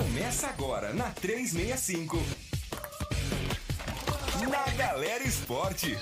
[0.00, 2.16] Começa agora na 365.
[4.48, 5.98] Na Galera Esporte.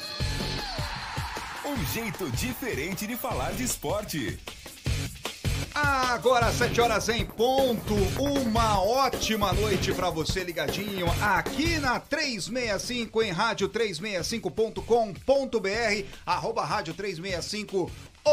[1.67, 4.39] Um jeito diferente de falar de esporte.
[5.75, 7.95] Agora, 7 horas em ponto.
[8.21, 17.91] Uma ótima noite para você ligadinho aqui na 365 em rádio365.com.br, arroba rádio 365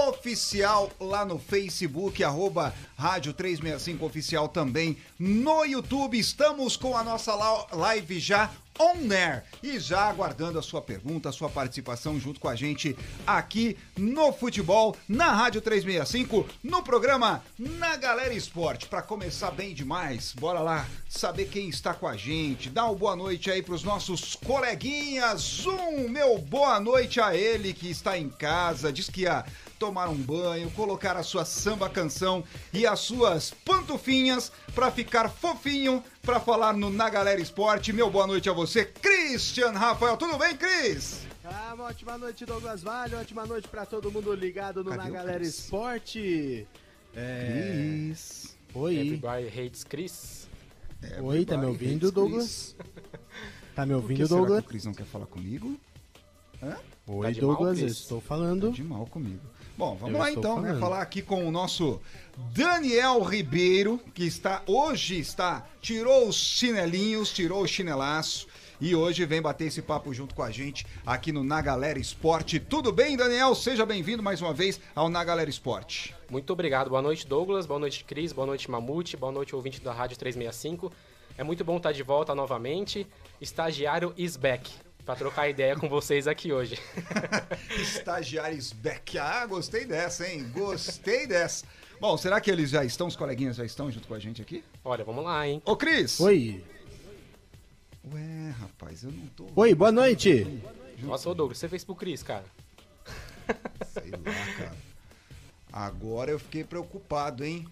[0.09, 6.19] oficial lá no Facebook, arroba Rádio 365 Oficial também no YouTube.
[6.19, 7.33] Estamos com a nossa
[7.71, 12.47] live já on air e já aguardando a sua pergunta, a sua participação junto com
[12.47, 18.87] a gente aqui no futebol, na Rádio 365, no programa Na Galera Esporte.
[18.87, 22.69] Para começar bem demais, bora lá saber quem está com a gente.
[22.69, 25.65] Dá uma boa noite aí para os nossos coleguinhas.
[25.65, 29.45] Um meu boa noite a ele que está em casa, diz que ia
[29.79, 36.03] tomar um banho, colocar a sua samba canção e as suas pantufinhas para ficar fofinho
[36.25, 37.93] para falar no Na Galera Esporte.
[37.93, 40.17] Meu boa noite a você, Christian Rafael.
[40.17, 41.21] Tudo bem, Cris?
[41.43, 43.13] Ah, uma ótima noite, Douglas Vale.
[43.13, 45.59] Ótima noite para todo mundo ligado no Cadê Na Galera Chris?
[45.59, 46.67] Esporte.
[47.15, 48.07] É...
[48.07, 48.57] Cris.
[48.73, 48.95] Oi.
[48.95, 50.47] Everybody hates Chris.
[51.21, 52.75] Oi, tá me ouvindo, Douglas?
[53.75, 54.49] Tá me ouvindo, Douglas?
[54.49, 55.79] Será que o Cris não quer falar comigo?
[56.63, 56.75] Hã?
[57.05, 58.69] Oi, tá Douglas, mal, estou falando.
[58.69, 59.41] Tá de mal comigo.
[59.77, 60.79] Bom, vamos Eu lá então, né?
[60.79, 62.01] Falar aqui com o nosso
[62.37, 68.47] Daniel Ribeiro, que está hoje está tirou os chinelinhos, tirou o chinelaço
[68.81, 72.59] e hoje vem bater esse papo junto com a gente aqui no Na Galera Esporte.
[72.59, 73.55] Tudo bem, Daniel?
[73.55, 76.13] Seja bem-vindo mais uma vez ao Na Galera Esporte.
[76.29, 76.89] Muito obrigado.
[76.89, 77.65] Boa noite, Douglas.
[77.65, 78.33] Boa noite, Cris.
[78.33, 79.15] Boa noite, Mamute.
[79.15, 80.91] Boa noite, ouvinte da Rádio 365.
[81.37, 83.07] É muito bom estar de volta novamente.
[83.39, 84.69] Estagiário is back
[85.05, 86.77] para trocar ideia com vocês aqui hoje.
[87.79, 89.17] Estagiários back.
[89.17, 90.49] Ah, gostei dessa, hein?
[90.53, 91.65] Gostei dessa.
[91.99, 94.63] Bom, será que eles já estão, os coleguinhas já estão junto com a gente aqui?
[94.83, 95.61] Olha, vamos lá, hein?
[95.65, 96.19] Ô, Cris!
[96.19, 96.63] Oi!
[98.13, 99.47] Ué, rapaz, eu não tô.
[99.55, 100.61] Oi, boa noite!
[100.99, 102.45] Nossa, ô Douglas, você fez pro Cris, cara.
[103.87, 104.75] Sei lá, cara.
[105.71, 107.67] Agora eu fiquei preocupado, hein?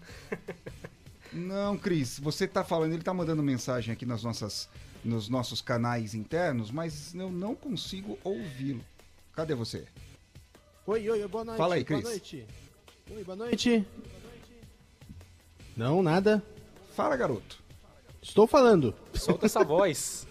[1.32, 4.68] Não, Cris, você tá falando, ele tá mandando mensagem aqui nas nossas
[5.04, 8.82] nos nossos canais internos, mas eu não consigo ouvi-lo.
[9.34, 9.84] Cadê você?
[10.86, 11.58] Oi, oi, boa noite.
[11.58, 12.00] Fala aí, Cris.
[12.00, 12.46] Boa noite.
[13.10, 13.86] Oi, boa noite.
[15.76, 16.42] Não, nada.
[16.94, 17.62] Fala, garoto.
[18.22, 18.94] Estou falando.
[19.12, 20.26] Solta essa voz.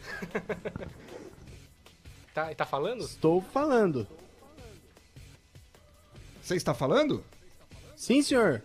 [2.34, 3.04] tá, tá falando?
[3.04, 4.08] Estou falando.
[6.42, 7.24] Você está falando?
[7.96, 8.62] Sim, senhor.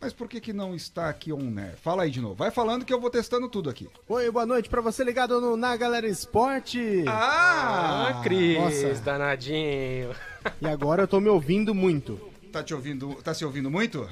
[0.00, 1.76] Mas por que que não está aqui on air?
[1.76, 2.34] Fala aí de novo.
[2.34, 3.88] Vai falando que eu vou testando tudo aqui.
[4.08, 7.04] Oi, boa noite para você ligado no Na Galera Esporte.
[7.06, 9.00] Ah, ah Cris, Nossa.
[9.00, 10.12] danadinho.
[10.60, 12.16] E agora eu tô me ouvindo muito.
[12.50, 14.08] Tá te ouvindo, tá se ouvindo muito?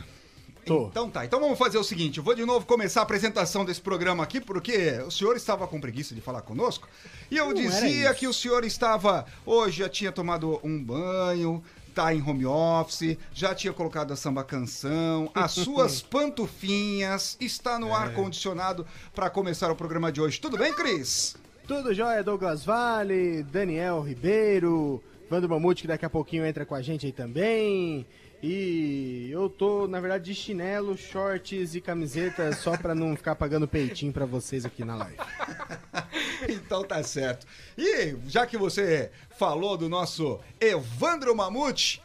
[0.71, 0.87] Tô.
[0.87, 3.81] Então tá, então vamos fazer o seguinte, eu vou de novo começar a apresentação desse
[3.81, 6.89] programa aqui, porque o senhor estava com preguiça de falar conosco,
[7.29, 11.61] e eu Não dizia que o senhor estava, hoje já tinha tomado um banho,
[11.93, 17.89] tá em home office, já tinha colocado a samba canção, as suas pantufinhas, está no
[17.89, 17.93] é.
[17.93, 20.41] ar condicionado para começar o programa de hoje.
[20.41, 21.35] Tudo bem, Cris?
[21.67, 26.83] Tudo jóia, Douglas Vale, Daniel Ribeiro, Vando Mamute, que daqui a pouquinho entra com a
[26.83, 28.07] gente aí também.
[28.43, 33.69] E eu tô, na verdade, de chinelo, shorts e camiseta só pra não ficar pagando
[33.69, 35.17] peitinho pra vocês aqui na live.
[36.49, 37.47] então tá certo.
[37.77, 42.03] E já que você falou do nosso Evandro Mamute,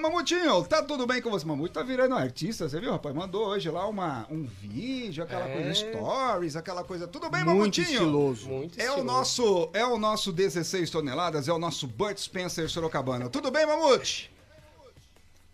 [0.00, 1.44] Mamutinho, tá tudo bem com você?
[1.44, 3.14] Mamute tá virando artista, você viu, rapaz?
[3.14, 5.52] Mandou hoje lá uma, um vídeo, aquela é.
[5.52, 7.06] coisa, stories, aquela coisa.
[7.06, 7.84] Tudo bem, Muito Mamutinho?
[7.84, 8.48] Estiloso.
[8.48, 9.02] Muito é estiloso.
[9.02, 13.28] O nosso, é o nosso 16 toneladas, é o nosso Burt Spencer Sorocabana.
[13.28, 14.34] Tudo bem, Mamute?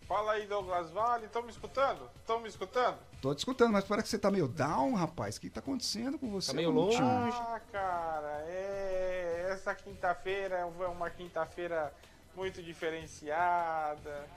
[0.07, 1.25] Fala aí, Douglas Vale.
[1.25, 2.09] Estão me escutando?
[2.19, 2.97] Estão me escutando?
[3.21, 5.37] Tô te escutando, mas parece que você tá meio down, rapaz.
[5.37, 6.51] O que tá acontecendo com você?
[6.51, 6.97] Tá meio longe.
[7.01, 9.49] Ah, cara, é...
[9.51, 11.93] essa quinta-feira é uma quinta-feira
[12.35, 14.27] muito diferenciada.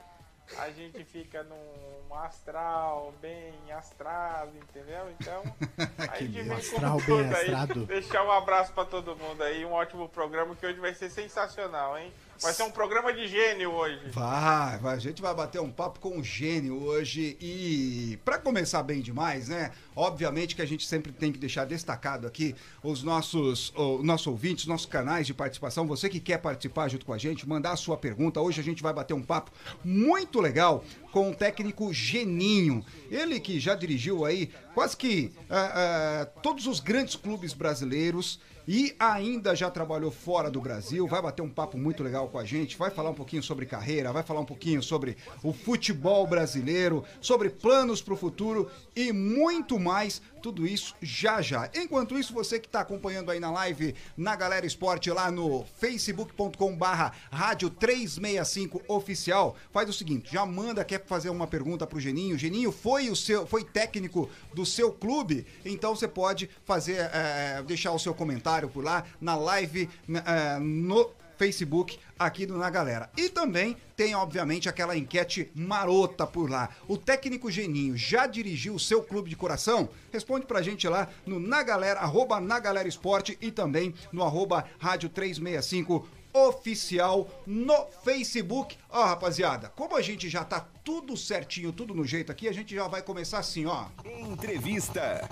[0.57, 5.11] A gente fica num astral bem astrado, entendeu?
[5.19, 5.43] Então,
[6.09, 7.85] a gente vem astral bem aí.
[7.85, 11.97] Deixar um abraço para todo mundo aí, um ótimo programa que hoje vai ser sensacional,
[11.97, 12.13] hein?
[12.41, 13.99] Vai ser um programa de gênio hoje.
[14.11, 18.83] Vai, vai, a gente vai bater um papo com o gênio hoje e para começar
[18.83, 19.71] bem demais, né?
[19.95, 24.67] Obviamente que a gente sempre tem que deixar destacado aqui os nossos, o, nossos ouvintes,
[24.67, 25.87] nossos canais de participação.
[25.87, 28.39] Você que quer participar junto com a gente, mandar a sua pergunta.
[28.39, 29.51] Hoje a gente vai bater um papo
[29.83, 32.85] muito legal com o técnico Geninho.
[33.09, 38.93] Ele que já dirigiu aí quase que uh, uh, todos os grandes clubes brasileiros e
[38.99, 42.77] ainda já trabalhou fora do Brasil, vai bater um papo muito legal com a gente,
[42.77, 47.49] vai falar um pouquinho sobre carreira, vai falar um pouquinho sobre o futebol brasileiro, sobre
[47.49, 50.21] planos para o futuro e muito mais.
[50.41, 51.69] Tudo isso já já.
[51.75, 57.13] Enquanto isso, você que está acompanhando aí na live na Galera Esporte lá no facebook.com/barra
[57.31, 62.37] rádio 365 oficial, faz o seguinte: já manda, quer fazer uma pergunta pro Geninho.
[62.37, 67.91] Geninho foi o seu, foi técnico do seu clube, então você pode fazer, é, deixar
[67.91, 69.89] o seu comentário por lá na live
[70.25, 73.09] é, no Facebook aqui do Na Galera.
[73.15, 76.69] E também tem, obviamente, aquela enquete marota por lá.
[76.87, 79.89] O técnico Geninho já dirigiu o seu clube de coração?
[80.11, 84.65] Responde pra gente lá no Na Galera, arroba Na Galera Esporte e também no arroba
[84.79, 88.77] Rádio 365 oficial no Facebook.
[88.89, 92.75] Ó, rapaziada, como a gente já tá tudo certinho, tudo no jeito aqui, a gente
[92.75, 93.85] já vai começar assim, ó.
[94.05, 95.27] Entrevista.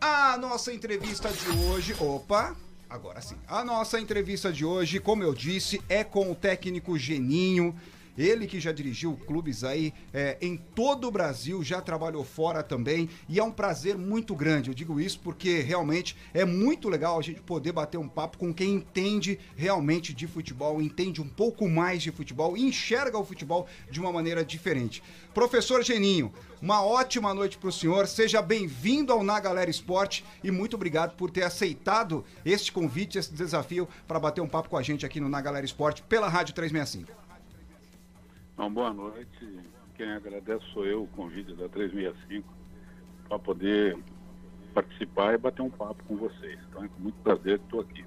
[0.00, 1.94] A nossa entrevista de hoje.
[2.00, 2.56] Opa!
[2.92, 3.36] Agora sim.
[3.48, 7.74] A nossa entrevista de hoje, como eu disse, é com o técnico Geninho.
[8.16, 13.08] Ele que já dirigiu clubes aí é, em todo o Brasil, já trabalhou fora também.
[13.28, 14.70] E é um prazer muito grande.
[14.70, 18.52] Eu digo isso porque realmente é muito legal a gente poder bater um papo com
[18.52, 23.66] quem entende realmente de futebol, entende um pouco mais de futebol e enxerga o futebol
[23.90, 25.02] de uma maneira diferente.
[25.32, 28.06] Professor Geninho, uma ótima noite para o senhor.
[28.06, 33.32] Seja bem-vindo ao Na Galera Esporte e muito obrigado por ter aceitado este convite, esse
[33.32, 36.54] desafio para bater um papo com a gente aqui no Na Galera Esporte pela Rádio
[36.54, 37.21] 365.
[38.54, 39.60] Então, boa noite.
[39.94, 42.48] Quem agradece sou eu, o convite da 365,
[43.28, 43.98] para poder
[44.72, 46.58] participar e bater um papo com vocês.
[46.68, 48.04] Então é com muito prazer que estou aqui.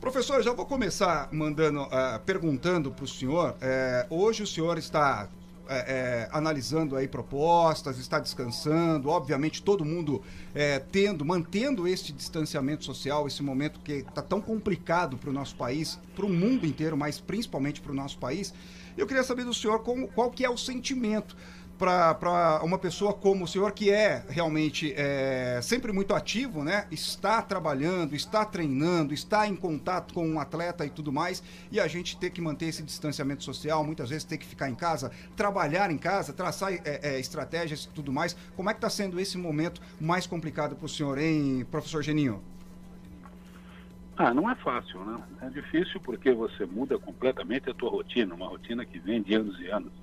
[0.00, 3.56] Professor, já vou começar mandando, uh, perguntando para o senhor.
[3.60, 5.28] É, hoje o senhor está
[5.68, 10.22] é, é, analisando aí propostas, está descansando, obviamente todo mundo
[10.54, 15.54] é, tendo, mantendo este distanciamento social, esse momento que está tão complicado para o nosso
[15.56, 18.54] país, para o mundo inteiro, mas principalmente para o nosso país.
[18.96, 21.36] Eu queria saber do senhor como, qual que é o sentimento
[21.80, 26.86] para uma pessoa como o senhor, que é realmente é, sempre muito ativo, né?
[26.90, 31.42] Está trabalhando, está treinando, está em contato com um atleta e tudo mais,
[31.72, 34.74] e a gente ter que manter esse distanciamento social, muitas vezes ter que ficar em
[34.74, 38.36] casa, trabalhar em casa, traçar é, é, estratégias e tudo mais.
[38.54, 42.42] Como é que está sendo esse momento mais complicado para o senhor, hein, professor Geninho?
[44.22, 45.18] Ah, não é fácil, né?
[45.40, 49.58] É difícil porque você muda completamente a tua rotina, uma rotina que vem de anos
[49.58, 49.94] e anos.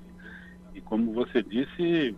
[0.73, 2.17] E como você disse,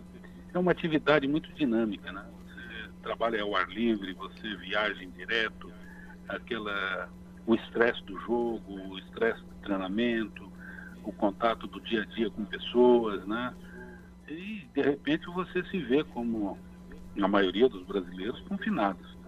[0.54, 2.24] é uma atividade muito dinâmica, né?
[2.38, 5.70] Você trabalha ao ar livre, você viaja em direto,
[6.26, 7.10] aquela
[7.46, 10.50] o estresse do jogo, o estresse do treinamento,
[11.04, 13.52] o contato do dia a dia com pessoas, né?
[14.26, 16.58] E de repente você se vê como
[17.20, 19.19] a maioria dos brasileiros confinados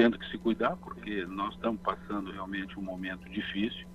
[0.00, 3.86] tendo que se cuidar, porque nós estamos passando realmente um momento difícil,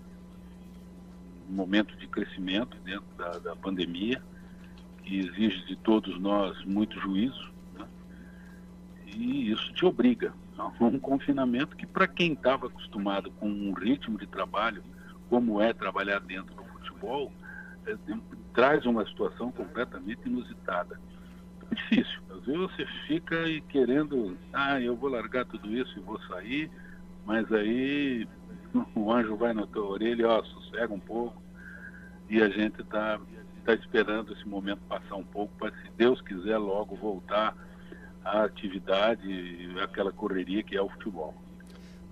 [1.50, 4.22] um momento de crescimento dentro da, da pandemia,
[5.02, 7.88] que exige de todos nós muito juízo, né?
[9.16, 14.20] e isso te obriga a um confinamento que, para quem estava acostumado com um ritmo
[14.20, 14.84] de trabalho,
[15.28, 17.32] como é trabalhar dentro do futebol,
[17.88, 17.98] é,
[18.54, 21.00] traz uma situação completamente inusitada
[21.74, 22.20] difícil.
[22.30, 26.70] Às vezes você fica aí querendo, ah, eu vou largar tudo isso e vou sair,
[27.26, 28.28] mas aí
[28.96, 31.42] o anjo vai na tua orelha, ó, sossega um pouco,
[32.30, 33.20] e a gente está
[33.64, 37.56] tá esperando esse momento passar um pouco para, se Deus quiser, logo voltar
[38.24, 41.34] à atividade, aquela correria que é o futebol.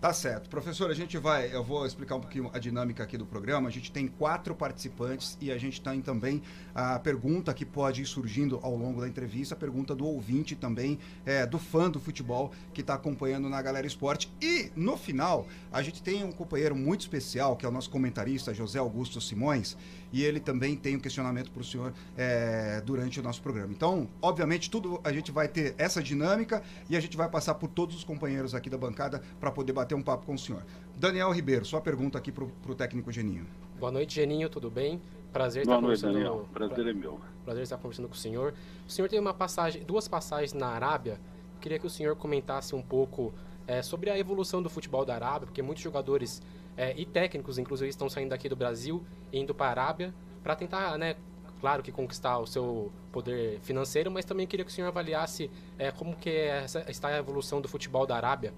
[0.03, 0.49] Tá certo.
[0.49, 3.69] Professor, a gente vai, eu vou explicar um pouquinho a dinâmica aqui do programa.
[3.69, 6.41] A gente tem quatro participantes e a gente tem também
[6.75, 10.99] a pergunta que pode ir surgindo ao longo da entrevista, a pergunta do ouvinte também,
[11.25, 14.29] é, do fã do futebol que está acompanhando na Galera Esporte.
[14.41, 18.53] E no final, a gente tem um companheiro muito especial, que é o nosso comentarista,
[18.53, 19.77] José Augusto Simões,
[20.13, 23.73] e ele também tem um questionamento para o senhor é, durante o nosso programa.
[23.73, 27.67] Então, obviamente, tudo a gente vai ter essa dinâmica e a gente vai passar por
[27.67, 30.63] todos os companheiros aqui da bancada para poder bater um papo com o senhor.
[30.95, 33.47] Daniel Ribeiro, sua pergunta aqui para o técnico Geninho.
[33.79, 35.01] Boa noite, Geninho, tudo bem?
[35.33, 36.13] Prazer Boa estar noite, conversando.
[36.13, 36.47] Daniel.
[36.53, 37.19] Prazer é meu.
[37.43, 38.53] Prazer estar conversando com o senhor.
[38.87, 41.19] O senhor tem uma passagem, duas passagens na Arábia.
[41.59, 43.33] Queria que o senhor comentasse um pouco
[43.65, 46.39] é, sobre a evolução do futebol da Arábia, porque muitos jogadores
[46.75, 50.13] é, e técnicos, inclusive, estão saindo daqui do Brasil e indo para a Arábia
[50.43, 51.15] para tentar, né,
[51.61, 55.91] claro que conquistar o seu poder financeiro, mas também queria que o senhor avaliasse é,
[55.91, 58.53] como que é essa, está a evolução do futebol da Arábia.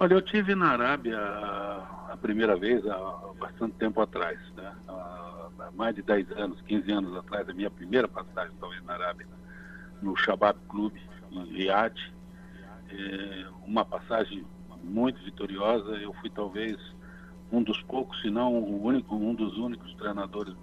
[0.00, 2.98] Olha, eu tive na Arábia a primeira vez há
[3.38, 4.74] bastante tempo atrás, né?
[4.88, 9.26] há mais de 10 anos, 15 anos atrás, a minha primeira passagem talvez na Arábia,
[10.00, 12.12] no Shabab Clube, em Riad.
[12.90, 14.44] É uma passagem
[14.82, 15.92] muito vitoriosa.
[15.96, 16.76] Eu fui talvez
[17.50, 20.54] um dos poucos, se não o único, um dos únicos treinadores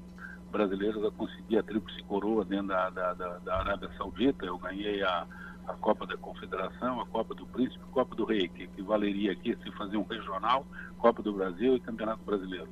[0.51, 4.45] brasileiros a conseguir a tríplice coroa dentro da, da, da, da Arábia Saudita.
[4.45, 5.25] Eu ganhei a,
[5.67, 9.31] a Copa da Confederação, a Copa do Príncipe, a Copa do Rei, que, que valeria
[9.31, 10.65] aqui se fazer um regional,
[10.97, 12.67] Copa do Brasil e Campeonato Brasileiro.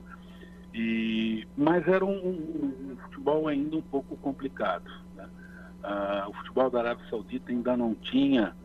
[0.74, 4.92] E, mas era um, um, um futebol ainda um pouco complicado.
[5.16, 5.28] Né?
[5.84, 8.56] Ah, o futebol da Arábia Saudita ainda não tinha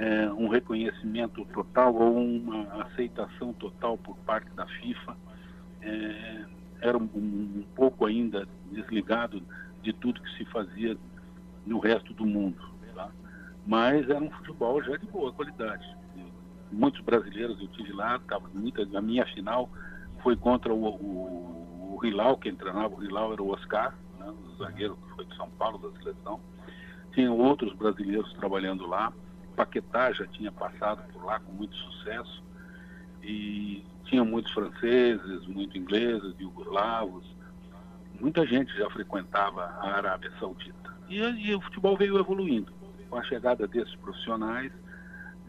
[0.00, 5.14] é, um reconhecimento total ou uma aceitação total por parte da FIFA.
[5.82, 6.44] É,
[6.80, 9.42] era um, um, pouco ainda desligado
[9.82, 10.96] de tudo que se fazia
[11.66, 12.58] no resto do mundo.
[12.94, 13.10] Tá?
[13.66, 15.86] Mas era um futebol já de boa qualidade.
[16.72, 19.68] Muitos brasileiros eu tive lá, tava muita, a minha final
[20.22, 24.96] foi contra o, o, o quem treinava o Hilal era o Oscar, né, o zagueiro
[24.96, 26.40] que foi de São Paulo da seleção.
[27.12, 29.12] Tinha outros brasileiros trabalhando lá.
[29.60, 32.42] Paquetá já tinha passado por lá com muito sucesso.
[33.22, 37.24] E tinha muitos franceses, muitos ingleses, jugoslavos.
[38.18, 40.96] Muita gente já frequentava a Arábia Saudita.
[41.10, 42.72] E, e o futebol veio evoluindo.
[43.10, 44.72] Com a chegada desses profissionais,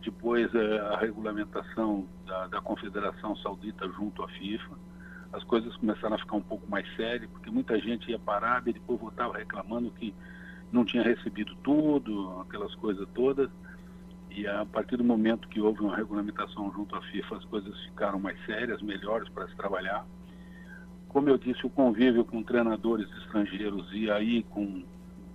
[0.04, 4.76] depois eh, a regulamentação da, da, Confederação Saudita junto à FIFA,
[5.32, 8.50] as coisas começaram a ficar um pouco mais sérias, porque muita gente ia para a
[8.50, 10.14] Arábia e depois voltava reclamando que
[10.72, 13.50] não tinha recebido tudo, aquelas coisas todas.
[14.34, 18.20] E a partir do momento que houve uma regulamentação junto à FIFA, as coisas ficaram
[18.20, 20.06] mais sérias, melhores para se trabalhar.
[21.10, 24.84] Como eu disse, o convívio com treinadores estrangeiros e aí com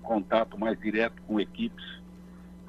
[0.02, 1.84] contato mais direto com equipes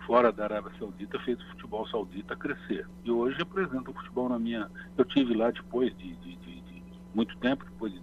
[0.06, 2.88] fora da Arábia Saudita fez o futebol saudita crescer.
[3.04, 4.70] E hoje apresenta o futebol na minha.
[4.98, 7.94] Eu tive lá depois de, de, de, de muito tempo, depois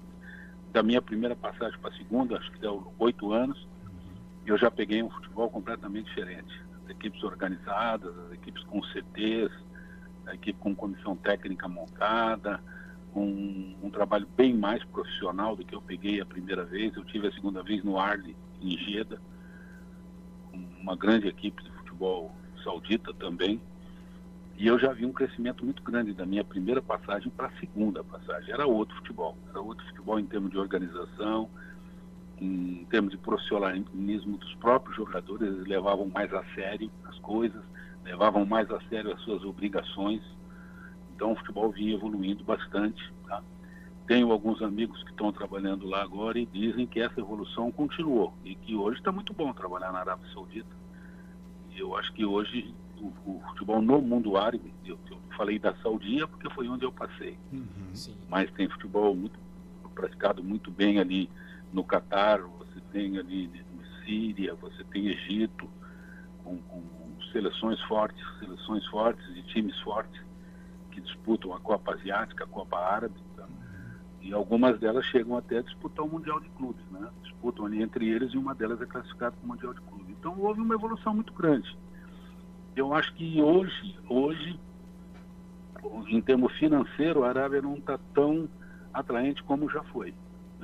[0.73, 3.67] da minha primeira passagem para a segunda, acho que deu oito anos,
[4.47, 9.53] eu já peguei um futebol completamente diferente as equipes organizadas, as equipes com CTs,
[10.27, 12.61] a equipe com comissão técnica montada,
[13.13, 16.95] com um trabalho bem mais profissional do que eu peguei a primeira vez.
[16.97, 19.21] Eu tive a segunda vez no Arle, em Jeddah,
[20.81, 23.61] uma grande equipe de futebol saudita também.
[24.57, 28.05] E eu já vi um crescimento muito grande da minha primeira passagem para a segunda
[28.05, 28.53] passagem.
[28.53, 31.51] Era outro futebol, era outro futebol em termos de organização,
[32.41, 37.63] em termos de profissionalismo dos próprios jogadores, eles levavam mais a sério as coisas,
[38.05, 40.23] levavam mais a sério as suas obrigações.
[41.15, 43.13] Então o futebol vinha evoluindo bastante.
[43.27, 43.43] Tá?
[44.07, 48.55] Tenho alguns amigos que estão trabalhando lá agora e dizem que essa evolução continuou e
[48.55, 50.85] que hoje está muito bom trabalhar na Arábia Saudita.
[51.77, 56.29] Eu acho que hoje o, o futebol no mundo árabe, eu, eu, falei da Saudia
[56.29, 57.91] porque foi onde eu passei, uhum.
[58.29, 59.37] mas tem futebol muito
[59.95, 61.29] praticado muito bem ali
[61.75, 63.51] no Catar, você tem ali
[64.05, 65.69] Síria, você tem Egito,
[66.45, 66.83] com, com,
[67.33, 70.23] seleções fortes, seleções fortes e times fortes
[70.93, 73.45] que disputam a Copa Asiática, a Copa Árabe, tá?
[74.21, 77.09] e algumas delas chegam até a disputar o Mundial de Clubes, né?
[77.25, 80.11] Disputam ali entre eles e uma delas é classificada para o Mundial de Clubes.
[80.11, 81.77] Então houve uma evolução muito grande.
[82.77, 84.61] Eu acho que hoje, hoje,
[86.07, 88.49] em termos financeiro, a Arábia não está tão
[88.93, 90.15] atraente como já foi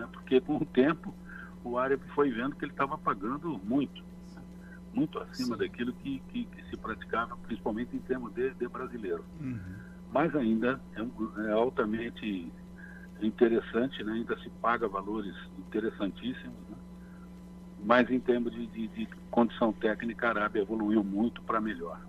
[0.00, 0.08] né?
[0.12, 1.14] porque com o tempo
[1.62, 4.02] o árabe foi vendo que ele estava pagando muito,
[4.34, 4.42] né?
[4.92, 5.62] muito acima Sim.
[5.62, 9.24] daquilo que, que, que, se praticava, principalmente em termos de, de brasileiro.
[9.40, 9.58] Uhum.
[10.12, 12.50] Mas ainda é, é, altamente
[13.20, 14.12] interessante, né?
[14.12, 16.76] ainda se paga valores interessantíssimos, né?
[17.84, 22.00] mas em termos de, de, de condição técnica, a Arábia evoluiu muito para melhor.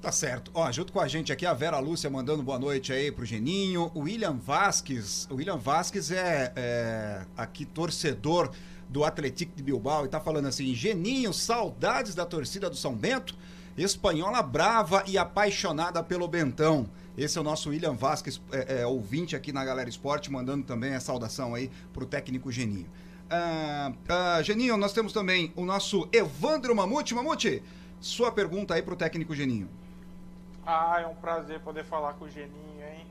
[0.00, 0.50] Tá certo.
[0.54, 3.92] Ó, junto com a gente aqui, a Vera Lúcia mandando boa noite aí pro Geninho.
[3.94, 5.28] O William Vasques.
[5.30, 8.50] O William Vasques é, é aqui torcedor
[8.88, 13.36] do Atlético de Bilbao e tá falando assim: Geninho, saudades da torcida do São Bento.
[13.76, 16.88] Espanhola brava e apaixonada pelo Bentão.
[17.16, 20.94] Esse é o nosso William Vasques, é, é, ouvinte aqui na Galera Esporte, mandando também
[20.94, 22.86] a saudação aí pro técnico Geninho.
[23.28, 27.14] Ah, ah, Geninho, nós temos também o nosso Evandro Mamute.
[27.14, 27.62] Mamute,
[28.00, 29.68] sua pergunta aí pro técnico Geninho.
[30.72, 33.04] Ah, é um prazer poder falar com o Geninho, hein?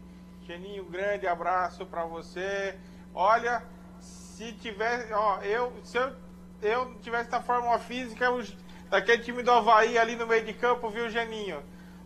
[0.48, 2.74] Geninho, grande abraço para você.
[3.14, 3.62] Olha,
[4.00, 6.14] se tivesse, ó, eu, se eu,
[6.62, 8.42] eu tivesse na forma física, eu,
[8.90, 11.62] daquele time do Havaí ali no meio de campo, viu, Geninho?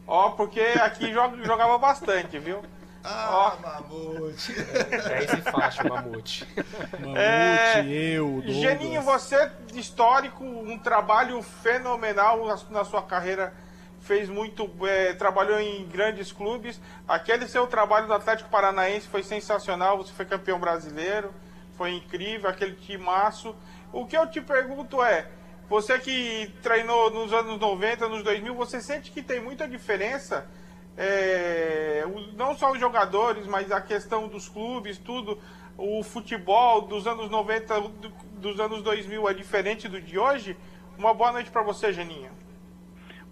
[0.08, 2.60] Ó, porque aqui jogava bastante, viu?
[3.04, 3.62] Ah, Ó.
[3.62, 4.54] Mamute.
[4.54, 6.48] 10 e faixa, Mamute.
[7.00, 7.86] Mamute, é...
[7.86, 8.56] eu, Douglas.
[8.56, 13.54] Geninho, você, histórico, um trabalho fenomenal na sua carreira
[14.04, 16.80] fez muito, é, trabalhou em grandes clubes.
[17.08, 21.34] Aquele seu trabalho do Atlético Paranaense foi sensacional, você foi campeão brasileiro,
[21.78, 23.56] foi incrível, aquele timaço.
[23.92, 25.28] O que eu te pergunto é,
[25.70, 30.48] você que treinou nos anos 90, nos 2000, você sente que tem muita diferença
[30.98, 32.04] é,
[32.36, 35.40] não só os jogadores, mas a questão dos clubes, tudo,
[35.78, 37.82] o futebol dos anos 90,
[38.38, 40.58] dos anos 2000 é diferente do de hoje.
[40.98, 42.43] Uma boa noite para você, Geninha.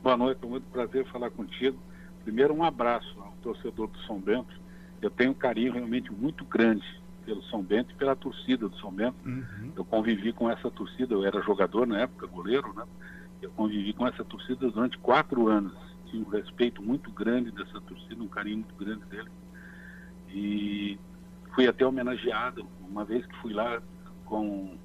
[0.03, 1.77] Boa noite, é muito prazer falar contigo.
[2.24, 4.60] Primeiro, um abraço ao torcedor do São Bento.
[5.00, 6.84] Eu tenho um carinho realmente muito grande
[7.24, 9.15] pelo São Bento e pela torcida do São Bento.
[9.24, 9.72] Uhum.
[9.75, 12.84] Eu convivi com essa torcida, eu era jogador na época, goleiro, né?
[13.43, 15.74] Eu convivi com essa torcida durante quatro anos.
[16.08, 19.29] Tinha um respeito muito grande dessa torcida, um carinho muito grande dele.
[20.29, 21.00] E
[21.53, 23.79] fui até homenageado, uma vez que fui lá
[24.25, 24.77] com,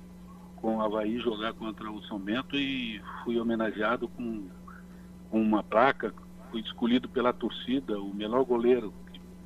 [0.57, 4.47] com o Havaí jogar contra o São Bento e fui homenageado com,
[5.37, 6.15] com uma placa,
[6.51, 8.93] fui escolhido pela torcida, o melhor goleiro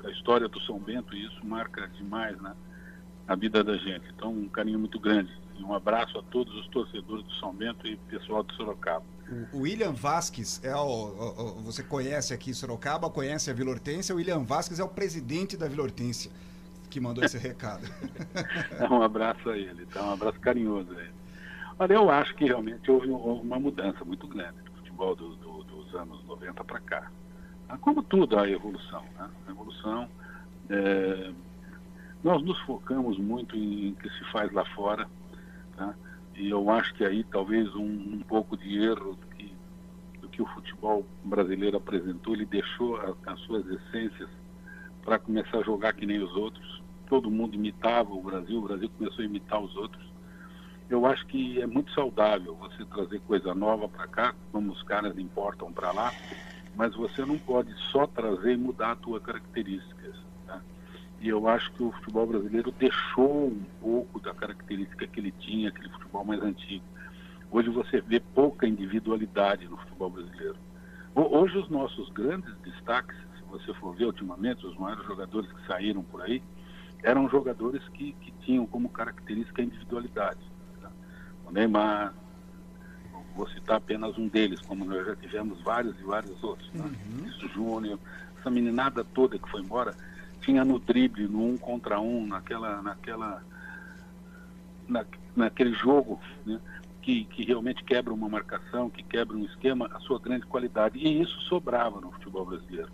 [0.00, 2.54] da história do São Bento, e isso marca demais né,
[3.26, 4.04] a vida da gente.
[4.14, 5.32] Então, um carinho muito grande.
[5.59, 9.04] E um abraço a todos os torcedores do São Bento e pessoal de Sorocaba.
[9.52, 14.14] O William Vasques é o, o, o, Você conhece aqui Sorocaba, conhece a Vila Hortência.
[14.14, 16.30] O William Vasques é o presidente da Vila Hortência
[16.88, 17.85] que mandou esse recado.
[18.90, 20.02] um abraço a ele, tá?
[20.04, 21.12] um abraço carinhoso a ele.
[21.78, 25.39] Olha, eu acho que realmente houve uma mudança muito grande do futebol do,
[25.94, 27.11] anos 90 para cá.
[27.68, 27.78] Tá?
[27.78, 29.02] Como tudo, a evolução.
[29.18, 29.30] Né?
[29.47, 30.09] A evolução.
[30.68, 31.32] É...
[32.23, 35.09] Nós nos focamos muito em, que se faz lá fora.
[35.76, 35.94] Tá?
[36.37, 39.54] E eu acho que aí talvez um, um pouco de erro do que,
[40.20, 44.28] do que o futebol brasileiro apresentou, ele deixou a, as suas essências
[45.02, 46.82] para começar a jogar que nem os outros.
[47.09, 50.10] Todo mundo imitava o Brasil, o Brasil começou a imitar os outros.
[50.90, 55.16] Eu acho que é muito saudável você trazer coisa nova para cá, como os caras
[55.16, 56.12] importam para lá,
[56.75, 60.16] mas você não pode só trazer e mudar a tua características.
[60.47, 60.61] Tá?
[61.20, 65.68] E eu acho que o futebol brasileiro deixou um pouco da característica que ele tinha,
[65.68, 66.85] aquele futebol mais antigo.
[67.52, 70.56] Hoje você vê pouca individualidade no futebol brasileiro.
[71.14, 73.16] Hoje os nossos grandes destaques
[73.50, 76.42] você for ver ultimamente, os maiores jogadores que saíram por aí,
[77.02, 80.50] eram jogadores que, que tinham como característica a individualidade.
[81.50, 82.14] O Neymar,
[83.35, 86.71] vou citar apenas um deles, como nós já tivemos vários e vários outros.
[86.73, 86.85] Né?
[86.85, 87.26] Uhum.
[87.26, 87.99] Isso Júnior,
[88.38, 89.94] essa meninada toda que foi embora,
[90.40, 93.42] tinha no drible, no um contra um, naquela, naquela,
[94.88, 96.61] na, naquele jogo, né?
[97.03, 100.98] que, que realmente quebra uma marcação, que quebra um esquema, a sua grande qualidade.
[100.98, 102.90] E isso sobrava no futebol brasileiro.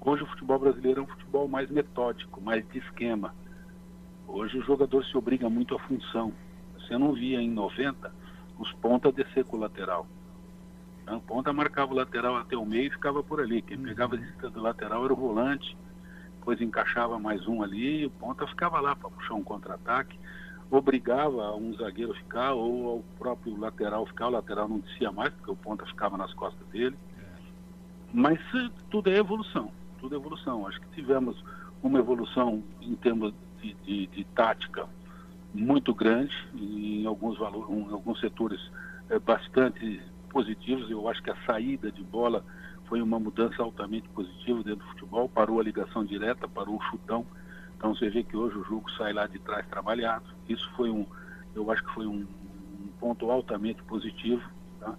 [0.00, 3.34] Hoje o futebol brasileiro é um futebol mais metódico, mais de esquema.
[4.26, 6.32] Hoje o jogador se obriga muito à função.
[6.84, 8.12] Você não via em 90
[8.58, 10.06] os pontas descer com o lateral.
[11.06, 13.60] A ponta marcava o lateral até o meio e ficava por ali.
[13.62, 13.84] Quem uhum.
[13.84, 15.76] pegava a distância do lateral era o volante,
[16.38, 20.18] depois encaixava mais um ali e o ponta ficava lá para puxar um contra-ataque.
[20.70, 24.28] Obrigava um zagueiro a ficar ou ao próprio lateral ficar.
[24.28, 26.96] O lateral não descia mais porque o ponta ficava nas costas dele.
[27.18, 27.22] É.
[28.12, 28.40] Mas
[28.90, 29.70] tudo é evolução
[30.04, 30.66] tudo evolução.
[30.66, 31.42] Acho que tivemos
[31.82, 34.86] uma evolução em termos de, de, de tática
[35.54, 38.60] muito grande, em alguns, valores, em alguns setores
[39.08, 40.90] é, bastante positivos.
[40.90, 42.44] Eu acho que a saída de bola
[42.86, 47.24] foi uma mudança altamente positiva dentro do futebol, parou a ligação direta, parou o chutão.
[47.76, 50.24] Então você vê que hoje o jogo sai lá de trás trabalhado.
[50.48, 51.06] Isso foi um,
[51.54, 52.26] eu acho que foi um,
[52.80, 54.42] um ponto altamente positivo.
[54.80, 54.94] Tá?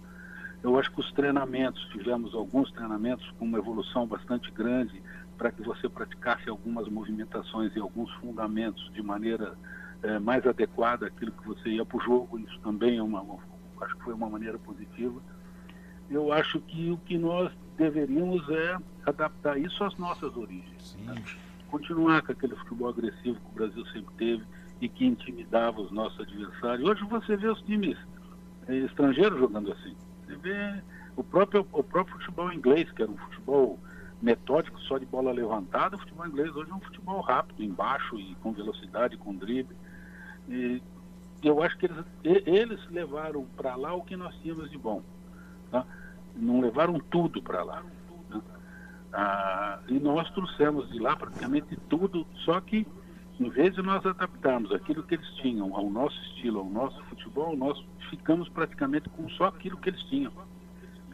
[0.62, 5.02] Eu acho que os treinamentos, tivemos alguns treinamentos com uma evolução bastante grande
[5.36, 9.56] para que você praticasse algumas movimentações e alguns fundamentos de maneira
[10.06, 12.38] é, mais adequada àquilo que você ia para o jogo.
[12.38, 13.24] Isso também é uma,
[13.80, 15.20] acho que foi uma maneira positiva.
[16.08, 20.96] Eu acho que o que nós deveríamos é adaptar isso às nossas origens.
[21.04, 21.14] Né?
[21.68, 24.44] Continuar com aquele futebol agressivo que o Brasil sempre teve
[24.80, 26.88] e que intimidava os nossos adversários.
[26.88, 27.98] Hoje você vê os times
[28.68, 29.96] eh, estrangeiros jogando assim.
[30.24, 30.82] Você vê
[31.16, 33.78] o próprio, o próprio futebol inglês, que era um futebol
[34.22, 38.34] metódico, só de bola levantada, o futebol inglês hoje é um futebol rápido, embaixo e
[38.36, 39.76] com velocidade, com drible.
[40.48, 40.82] E
[41.42, 45.02] eu acho que eles, eles levaram para lá o que nós tínhamos de bom.
[45.70, 45.84] Tá?
[46.34, 47.82] Não levaram tudo para lá.
[48.30, 48.40] Né?
[49.12, 52.86] Ah, e nós trouxemos de lá praticamente tudo, só que
[53.38, 57.56] em vez de nós adaptarmos aquilo que eles tinham ao nosso estilo, ao nosso futebol,
[57.56, 60.32] nós ficamos praticamente com só aquilo que eles tinham.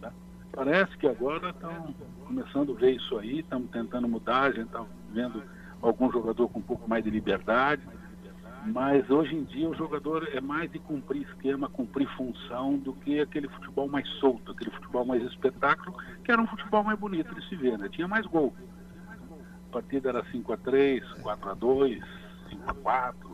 [0.00, 0.12] Tá?
[0.52, 4.84] Parece que agora estão começando a ver isso aí, estamos tentando mudar, a gente está
[5.12, 5.42] vendo
[5.80, 7.82] algum jogador com um pouco mais de liberdade,
[8.66, 13.20] mas hoje em dia o jogador é mais de cumprir esquema, cumprir função do que
[13.20, 17.48] aquele futebol mais solto, aquele futebol mais espetáculo, que era um futebol mais bonito de
[17.48, 17.88] se ver, né?
[17.88, 18.54] Tinha mais gol.
[19.68, 22.04] A partida era 5 a 3 4 a 2
[22.50, 23.31] 5 a 4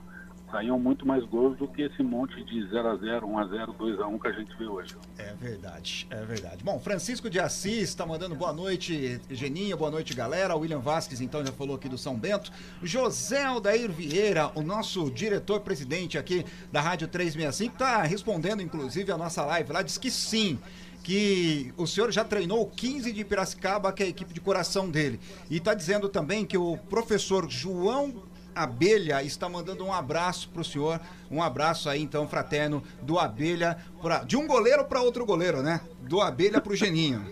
[0.50, 3.72] saíam muito mais gols do que esse monte de 0 a 0 1 a 0
[3.72, 4.96] 2 a 1 que a gente vê hoje.
[5.18, 6.64] É verdade, é verdade.
[6.64, 10.56] Bom, Francisco de Assis está mandando boa noite, Geninho, boa noite, galera.
[10.56, 12.50] William Vasques, então, já falou aqui do São Bento.
[12.82, 19.44] José Aldair Vieira, o nosso diretor-presidente aqui da Rádio 365, está respondendo, inclusive, a nossa
[19.44, 20.58] live lá, diz que sim
[21.02, 24.90] que o senhor já treinou o 15 de Piracicaba, que é a equipe de coração
[24.90, 25.18] dele.
[25.48, 28.12] E está dizendo também que o professor João
[28.58, 33.78] Abelha está mandando um abraço para o senhor, um abraço aí então fraterno do Abelha,
[34.02, 35.80] pra, de um goleiro para outro goleiro, né?
[36.00, 37.24] Do Abelha para o Geninho.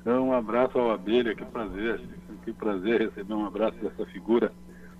[0.00, 2.00] Então, um abraço ao Abelha, que prazer,
[2.44, 4.52] que prazer receber um abraço dessa figura,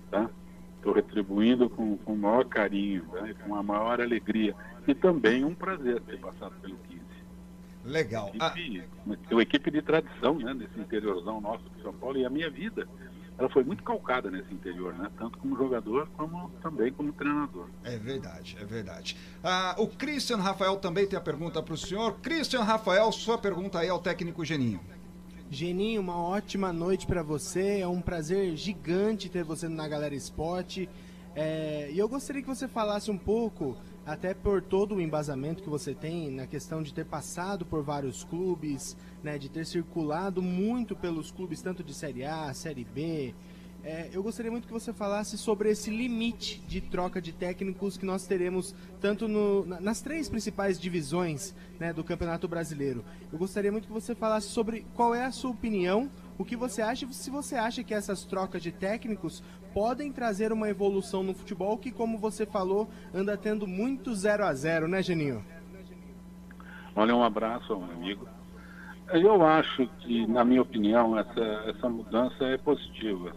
[0.09, 0.29] tá?
[0.77, 3.27] Estou retribuindo com, com o maior carinho, tá?
[3.45, 4.55] com a maior alegria
[4.87, 7.01] e também um prazer ter passado pelo 15.
[7.85, 8.29] Legal.
[8.29, 9.13] Equipe, ah.
[9.31, 12.87] Uma equipe de tradição, né, nesse interiorzão nosso de São Paulo e a minha vida
[13.37, 15.09] ela foi muito calcada nesse interior, né?
[15.17, 17.67] Tanto como jogador, como também como treinador.
[17.83, 19.17] É verdade, é verdade.
[19.43, 22.13] Ah, o Christian Rafael também tem a pergunta para o senhor.
[22.21, 24.79] Christian Rafael, sua pergunta aí ao técnico Geninho.
[25.49, 27.79] Geninho, uma ótima noite para você.
[27.79, 30.89] É um prazer gigante ter você na Galera Esporte.
[31.35, 35.69] É, e eu gostaria que você falasse um pouco, até por todo o embasamento que
[35.69, 40.95] você tem na questão de ter passado por vários clubes, né, de ter circulado muito
[40.95, 43.33] pelos clubes, tanto de Série A, Série B.
[43.83, 48.05] É, eu gostaria muito que você falasse sobre esse limite de troca de técnicos que
[48.05, 53.05] nós teremos tanto no, nas três principais divisões né, do Campeonato Brasileiro.
[53.31, 56.81] Eu gostaria muito que você falasse sobre qual é a sua opinião, o que você
[56.81, 59.43] acha, se você acha que essas trocas de técnicos
[59.75, 64.53] podem trazer uma evolução no futebol que, como você falou, anda tendo muito 0 a
[64.53, 65.43] 0 né, Geninho?
[66.95, 68.25] Olha, um abraço, meu amigo.
[69.11, 73.35] Eu acho que, na minha opinião, essa, essa mudança é positiva.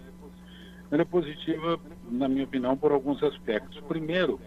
[0.92, 3.80] Ela é positiva, na minha opinião, por alguns aspectos.
[3.88, 4.40] Primeiro,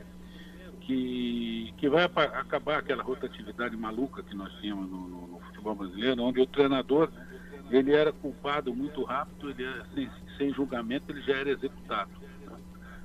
[0.79, 6.23] que, que vai acabar aquela rotatividade maluca que nós tínhamos no, no, no futebol brasileiro,
[6.23, 7.11] onde o treinador
[7.77, 12.11] ele era culpado muito rápido, ele era, sem, sem julgamento, ele já era executado.
[12.45, 12.57] Né?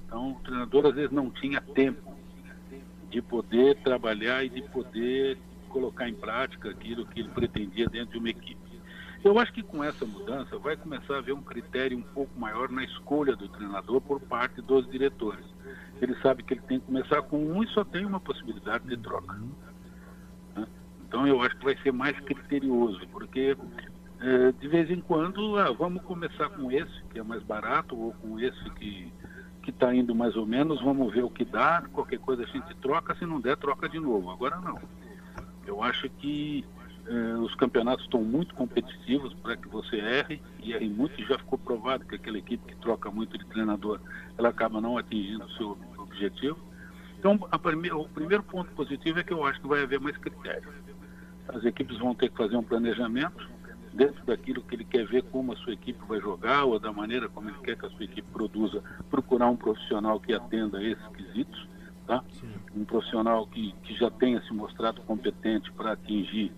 [0.06, 2.16] Então, o treinador às vezes não tinha tempo
[3.10, 8.18] de poder trabalhar e de poder colocar em prática aquilo que ele pretendia dentro de
[8.18, 8.66] uma equipe.
[9.24, 12.70] Eu acho que com essa mudança vai começar a haver um critério um pouco maior
[12.70, 15.44] na escolha do treinador por parte dos diretores.
[16.00, 18.96] Ele sabe que ele tem que começar com um e só tem uma possibilidade de
[18.96, 19.34] troca.
[20.54, 20.66] Né?
[21.08, 23.56] Então eu acho que vai ser mais criterioso, porque
[24.26, 28.12] é, de vez em quando, ah, vamos começar com esse, que é mais barato, ou
[28.14, 29.12] com esse que
[29.62, 32.72] que está indo mais ou menos, vamos ver o que dá, qualquer coisa a gente
[32.76, 34.30] troca, se não der, troca de novo.
[34.30, 34.78] Agora não.
[35.66, 36.64] Eu acho que
[37.04, 41.36] eh, os campeonatos estão muito competitivos para que você erre, e erre muito, e já
[41.36, 43.98] ficou provado que aquela equipe que troca muito de treinador,
[44.38, 46.58] ela acaba não atingindo o seu objetivo.
[47.18, 50.72] Então, primeira, o primeiro ponto positivo é que eu acho que vai haver mais critérios.
[51.48, 53.48] As equipes vão ter que fazer um planejamento,
[53.96, 57.28] dentro daquilo que ele quer ver como a sua equipe vai jogar ou da maneira
[57.28, 61.06] como ele quer que a sua equipe produza, procurar um profissional que atenda a esses
[61.08, 61.66] quesitos,
[62.06, 62.22] tá?
[62.74, 66.52] Um profissional que, que já tenha se mostrado competente para atingir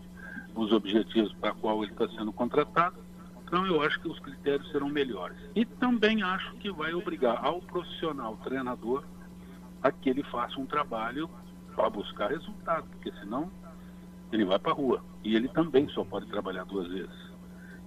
[0.54, 2.96] os objetivos para qual ele está sendo contratado.
[3.44, 5.38] Então eu acho que os critérios serão melhores.
[5.54, 9.04] E também acho que vai obrigar ao profissional treinador
[9.80, 11.30] a que ele faça um trabalho
[11.74, 13.48] para buscar resultado, porque senão
[14.32, 15.02] ele vai para a rua.
[15.22, 17.27] E ele também só pode trabalhar duas vezes.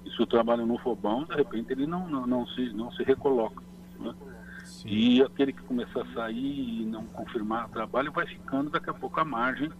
[0.06, 2.92] E se o trabalho não for bom, de repente ele não, não, não se, não
[2.92, 3.62] se recoloca.
[4.00, 4.14] Né?
[4.86, 8.94] E aquele que começar a sair e não confirmar o trabalho vai ficando daqui a
[8.94, 9.72] pouco à margem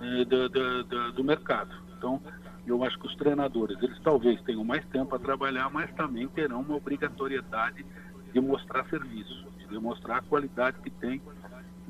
[0.00, 1.74] eh, do, do, do, do, mercado.
[1.96, 2.20] Então,
[2.66, 6.60] eu acho que os treinadores, eles talvez tenham mais tempo a trabalhar, mas também terão
[6.60, 7.84] uma obrigatoriedade
[8.32, 11.22] de mostrar serviço, de demonstrar a qualidade que tem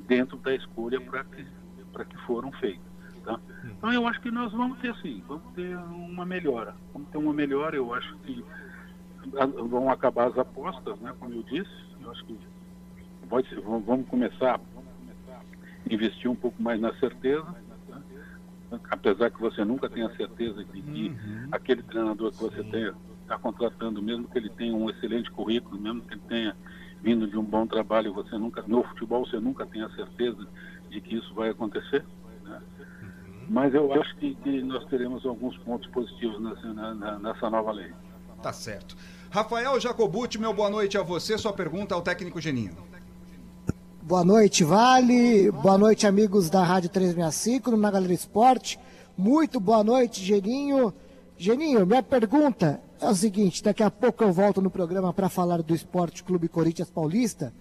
[0.07, 1.45] dentro da escolha para que,
[2.05, 2.94] que foram feitos.
[3.25, 3.41] Tá?
[3.65, 6.75] Então eu acho que nós vamos ter sim, vamos ter uma melhora.
[6.93, 8.45] Vamos ter uma melhora, eu acho que
[9.69, 11.73] vão acabar as apostas, né, como eu disse.
[12.03, 12.39] Eu acho que
[13.29, 17.47] pode ser, vamos começar a investir um pouco mais na certeza.
[17.89, 18.81] Né?
[18.91, 21.49] Apesar que você nunca tem a certeza de que uhum.
[21.51, 22.61] aquele treinador que você
[23.23, 26.57] está contratando, mesmo que ele tenha um excelente currículo, mesmo que ele tenha
[27.03, 30.47] vindo de um bom trabalho, você nunca, no futebol você nunca tem a certeza
[30.91, 32.05] de que isso vai acontecer.
[32.43, 32.61] Né?
[33.49, 37.93] Mas eu acho que, que nós teremos alguns pontos positivos nessa, na, nessa nova lei.
[38.43, 38.97] Tá certo.
[39.31, 41.37] Rafael Jacobucci, meu boa noite a você.
[41.37, 42.77] Sua pergunta ao técnico Geninho.
[44.03, 45.51] Boa noite, Vale.
[45.51, 48.79] Boa noite, amigos da Rádio 365 no Galera Esporte.
[49.17, 50.93] Muito boa noite, Geninho.
[51.39, 55.63] Geninho, minha pergunta é o seguinte: daqui a pouco eu volto no programa para falar
[55.63, 57.53] do Esporte Clube Corinthians Paulista.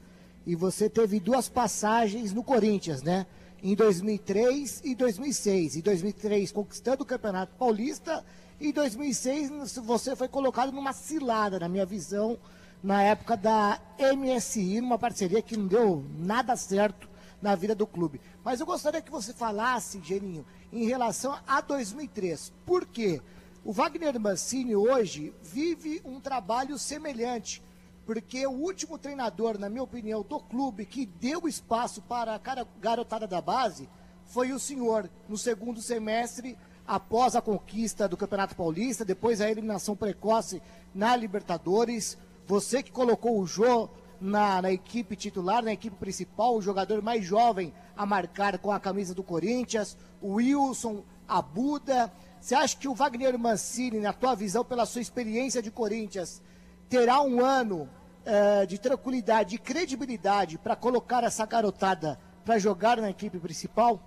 [0.45, 3.25] e você teve duas passagens no Corinthians, né?
[3.63, 5.78] Em 2003 e 2006.
[5.78, 8.21] Em 2003 conquistando o Campeonato Paulista
[8.60, 12.38] e em 2006 você foi colocado numa cilada, na minha visão,
[12.84, 13.80] na época da
[14.17, 17.08] MSI, numa parceria que não deu nada certo
[17.41, 18.19] na vida do clube.
[18.43, 22.52] Mas eu gostaria que você falasse, Geninho, em relação a 2003.
[22.65, 23.21] Por quê?
[23.63, 27.63] O Wagner Mancini hoje vive um trabalho semelhante
[28.05, 33.27] porque o último treinador, na minha opinião, do clube que deu espaço para a garotada
[33.27, 33.89] da base
[34.25, 39.95] foi o senhor, no segundo semestre, após a conquista do Campeonato Paulista, depois a eliminação
[39.95, 40.61] precoce
[40.93, 42.17] na Libertadores.
[42.45, 43.89] Você que colocou o Jô
[44.19, 48.79] na, na, equipe titular, na equipe principal, o jogador mais jovem a marcar com a
[48.79, 52.11] camisa do Corinthians, o Wilson, a Buda.
[52.39, 56.41] Você acha que o Wagner Mancini, na tua visão, pela sua experiência de Corinthians,
[56.89, 57.89] terá um ano
[58.25, 63.99] é, de tranquilidade, de credibilidade para colocar essa garotada para jogar na equipe principal?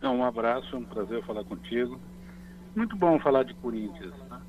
[0.00, 1.98] É um abraço, é um prazer falar contigo.
[2.74, 4.14] Muito bom falar de Corinthians.
[4.30, 4.40] Né?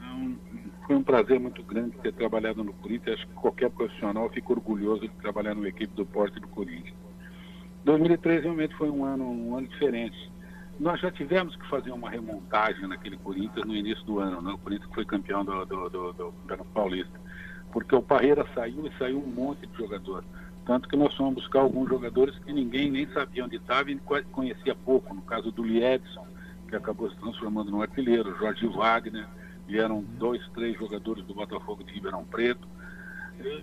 [0.00, 3.18] É foi um prazer muito grande ter trabalhado no Corinthians.
[3.18, 6.94] Acho que qualquer profissional fica orgulhoso de trabalhar numa equipe do Porto do Corinthians.
[7.84, 10.30] 2013 realmente foi um ano, um ano diferente.
[10.78, 14.52] Nós já tivemos que fazer uma remontagem naquele Corinthians no início do ano, né?
[14.52, 17.20] o Corinthians foi campeão do, do, do, do Campeonato Paulista,
[17.72, 20.24] porque o Parreira saiu e saiu um monte de jogador.
[20.66, 24.00] Tanto que nós fomos buscar alguns jogadores que ninguém nem sabia onde estava e
[24.32, 25.14] conhecia pouco.
[25.14, 26.26] No caso do Liedson,
[26.68, 29.26] que acabou se transformando no artilheiro, Jorge Wagner,
[29.66, 32.66] vieram dois, três jogadores do Botafogo de Ribeirão Preto.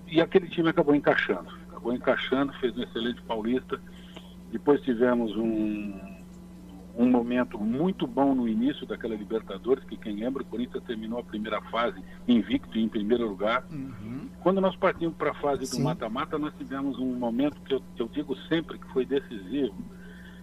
[0.07, 1.49] E aquele time acabou encaixando.
[1.69, 3.81] Acabou encaixando, fez um excelente paulista.
[4.51, 5.99] Depois tivemos um,
[6.95, 11.23] um momento muito bom no início daquela Libertadores, que quem lembra, o Corinthians terminou a
[11.23, 13.63] primeira fase invicto em primeiro lugar.
[13.71, 14.29] Uhum.
[14.41, 15.77] Quando nós partimos para a fase Sim.
[15.77, 19.75] do mata-mata, nós tivemos um momento que eu, eu digo sempre que foi decisivo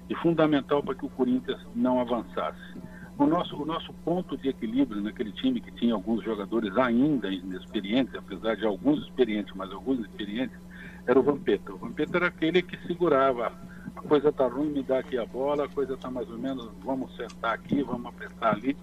[0.08, 2.78] e fundamental para que o Corinthians não avançasse.
[3.18, 8.14] O nosso, o nosso ponto de equilíbrio naquele time que tinha alguns jogadores ainda inexperientes,
[8.14, 10.56] apesar de alguns experientes, mas alguns experientes,
[11.04, 11.72] era o Vampeta.
[11.72, 13.52] O Vampeta era aquele que segurava
[13.98, 16.70] a coisa tá ruim, me dá aqui a bola, a coisa tá mais ou menos,
[16.84, 18.76] vamos sentar aqui, vamos apertar ali.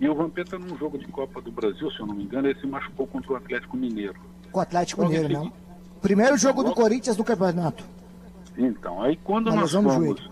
[0.00, 2.58] E o Vampeta num jogo de Copa do Brasil, se eu não me engano, ele
[2.58, 4.18] se machucou contra o Atlético Mineiro.
[4.50, 5.52] Com o Atlético Logo Mineiro, não?
[6.00, 7.84] Primeiro jogo do Corinthians no campeonato.
[8.56, 10.30] Então, aí quando nós, nós fomos,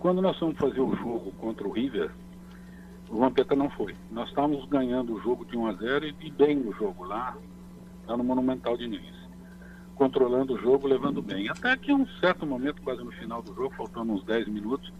[0.00, 2.10] quando nós fomos fazer o jogo contra o River,
[3.10, 3.94] o Vampeta não foi.
[4.10, 7.36] Nós estávamos ganhando o jogo de 1 a 0 e bem no jogo lá,
[8.06, 9.23] lá no Monumental de Nunes
[9.94, 11.48] controlando o jogo, levando bem.
[11.48, 14.92] Até que um certo momento, quase no final do jogo, faltando uns 10 minutos,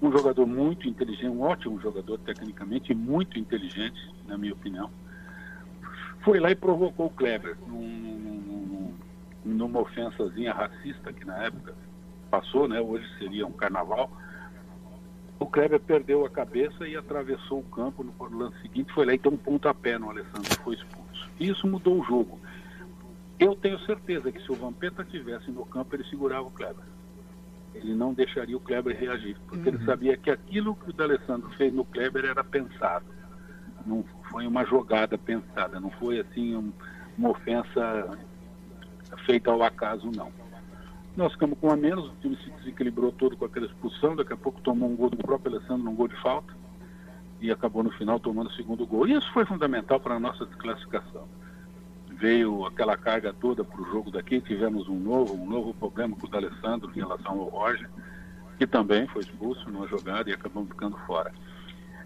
[0.00, 4.90] um jogador muito inteligente, um ótimo jogador tecnicamente, muito inteligente, na minha opinião,
[6.22, 8.94] foi lá e provocou o Kleber num, num,
[9.44, 11.74] numa ofensazinha racista que na época
[12.30, 12.80] passou, né?
[12.80, 14.10] Hoje seria um carnaval.
[15.38, 19.18] O Kleber perdeu a cabeça e atravessou o campo no lance seguinte, foi lá e
[19.18, 21.30] deu um pontapé no Alessandro, foi expulso.
[21.38, 22.38] Isso mudou o jogo.
[23.40, 26.84] Eu tenho certeza que se o Vampeta tivesse no campo, ele segurava o Kleber.
[27.74, 29.76] Ele não deixaria o Kleber reagir, porque uhum.
[29.76, 33.06] ele sabia que aquilo que o D'Alessandro fez no Kleber era pensado.
[33.86, 36.70] Não foi uma jogada pensada, não foi assim um,
[37.16, 38.18] uma ofensa
[39.24, 40.30] feita ao acaso, não.
[41.16, 44.36] Nós ficamos com a menos, o time se desequilibrou todo com aquela expulsão, daqui a
[44.36, 46.52] pouco tomou um gol do próprio Alessandro, um gol de falta,
[47.40, 49.08] e acabou no final tomando o segundo gol.
[49.08, 51.26] E isso foi fundamental para a nossa desclassificação
[52.20, 56.26] veio aquela carga toda para o jogo daqui, tivemos um novo, um novo problema com
[56.26, 57.88] o D'Alessandro em relação ao Roger,
[58.58, 61.32] que também foi expulso numa jogada e acabamos ficando fora.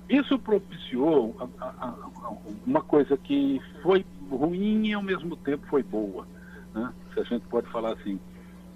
[0.09, 2.33] Isso propiciou a, a, a,
[2.64, 6.27] uma coisa que foi ruim e ao mesmo tempo foi boa,
[6.72, 6.92] né?
[7.12, 8.20] se a gente pode falar assim.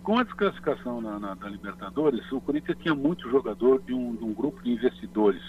[0.03, 4.25] Com a desclassificação na, na, da Libertadores, o Corinthians tinha muito jogador de um, de
[4.25, 5.43] um grupo de investidores.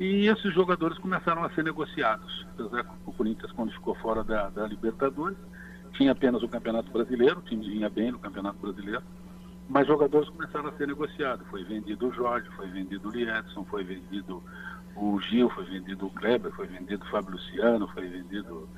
[0.00, 2.46] E esses jogadores começaram a ser negociados.
[3.04, 5.36] O Corinthians, quando ficou fora da, da Libertadores,
[5.92, 9.02] tinha apenas o Campeonato Brasileiro, o time vinha bem no Campeonato Brasileiro,
[9.68, 11.46] mas jogadores começaram a ser negociados.
[11.48, 14.42] Foi vendido o Jorge, foi vendido o Liedson, foi vendido
[14.94, 18.68] o Gil, foi vendido o Kleber, foi vendido o Fábio Luciano, foi vendido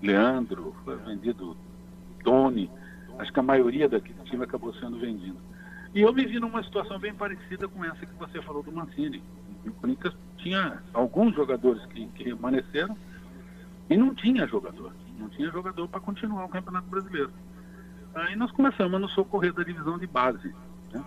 [0.00, 1.56] Leandro, foi vendido
[2.22, 2.70] Tony.
[3.18, 5.36] Acho que a maioria daquele time acabou sendo vendido.
[5.92, 9.22] E eu me vi numa situação bem parecida com essa que você falou do Mancini.
[9.66, 12.96] O Corinthians tinha alguns jogadores que, que permaneceram
[13.88, 14.92] e não tinha jogador.
[15.18, 17.32] Não tinha jogador para continuar o Campeonato Brasileiro.
[18.14, 20.54] Aí nós começamos a nos socorrer da divisão de base.
[20.92, 21.04] Né?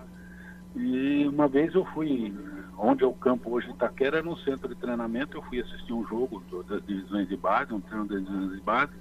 [0.75, 2.33] E uma vez eu fui,
[2.77, 6.07] onde é o campo hoje Itaquera, era um centro de treinamento, eu fui assistir um
[6.07, 8.93] jogo das divisões de base, um treino das divisões de base.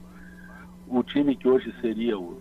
[0.87, 2.41] o time que hoje seria o,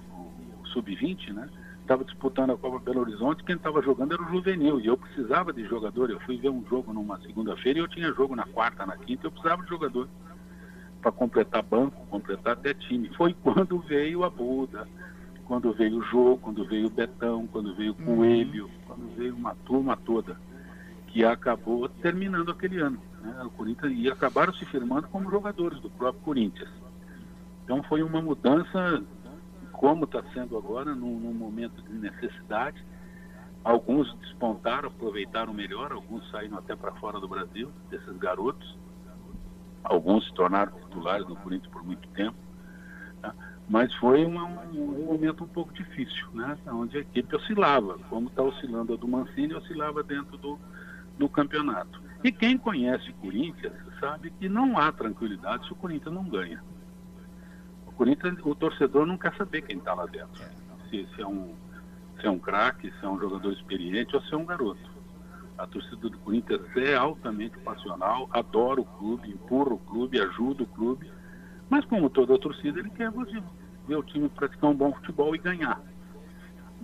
[0.61, 1.49] o Sub-20, né?
[1.91, 5.51] Estava disputando a Copa Belo Horizonte, quem estava jogando era o Juvenil, e eu precisava
[5.51, 6.09] de jogador.
[6.09, 9.27] Eu fui ver um jogo numa segunda-feira e eu tinha jogo na quarta, na quinta,
[9.27, 10.07] eu precisava de jogador
[11.01, 13.09] para completar banco, completar até time.
[13.17, 14.87] Foi quando veio a Buda,
[15.43, 18.71] quando veio o Jô, quando veio o Betão, quando veio o Coelho, uhum.
[18.87, 20.37] quando veio uma turma toda,
[21.07, 23.01] que acabou terminando aquele ano.
[23.21, 23.43] Né?
[23.43, 26.69] O Corinthians e acabaram se firmando como jogadores do próprio Corinthians.
[27.65, 29.03] Então foi uma mudança,
[29.81, 32.85] como está sendo agora, num, num momento de necessidade.
[33.63, 38.77] Alguns despontaram, aproveitaram melhor, alguns saíram até para fora do Brasil, desses garotos.
[39.83, 42.37] Alguns se tornaram titulares no Corinthians por muito tempo.
[43.23, 43.33] Tá?
[43.67, 46.55] Mas foi uma, um, um, momento um pouco difícil, né?
[46.67, 50.59] onde a equipe oscilava, como está oscilando a do Mancini, oscilava dentro do,
[51.17, 51.99] do campeonato.
[52.23, 56.61] E quem conhece o Corinthians sabe que não há tranquilidade se o Corinthians não ganha.
[58.01, 60.43] O Corinthians, o torcedor não quer saber quem está lá dentro.
[60.89, 61.53] Se, se, é um,
[62.19, 64.89] se é um craque, se é um jogador experiente ou se é um garoto.
[65.55, 70.65] A torcida do Corinthians é altamente passional, adora o clube, empurra o clube, ajuda o
[70.65, 71.11] clube.
[71.69, 73.11] Mas como toda a torcida, ele quer
[73.87, 75.79] ver o time praticar um bom futebol e ganhar.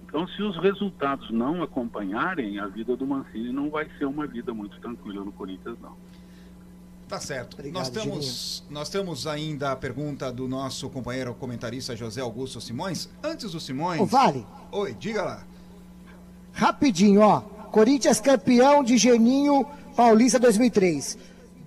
[0.03, 4.53] Então, se os resultados não acompanharem, a vida do Mancini não vai ser uma vida
[4.53, 5.97] muito tranquila no Corinthians, não.
[7.07, 7.53] Tá certo.
[7.53, 13.07] Obrigado, nós, temos, nós temos ainda a pergunta do nosso companheiro comentarista José Augusto Simões.
[13.23, 14.01] Antes do Simões.
[14.01, 14.45] Ô, Vale.
[14.71, 15.43] Oi, diga lá.
[16.51, 17.39] Rapidinho, ó.
[17.71, 19.65] Corinthians campeão de Geninho
[19.95, 21.17] Paulista 2003.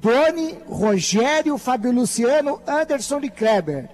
[0.01, 3.89] Doni, Rogério, Fábio Luciano, Anderson e Kleber.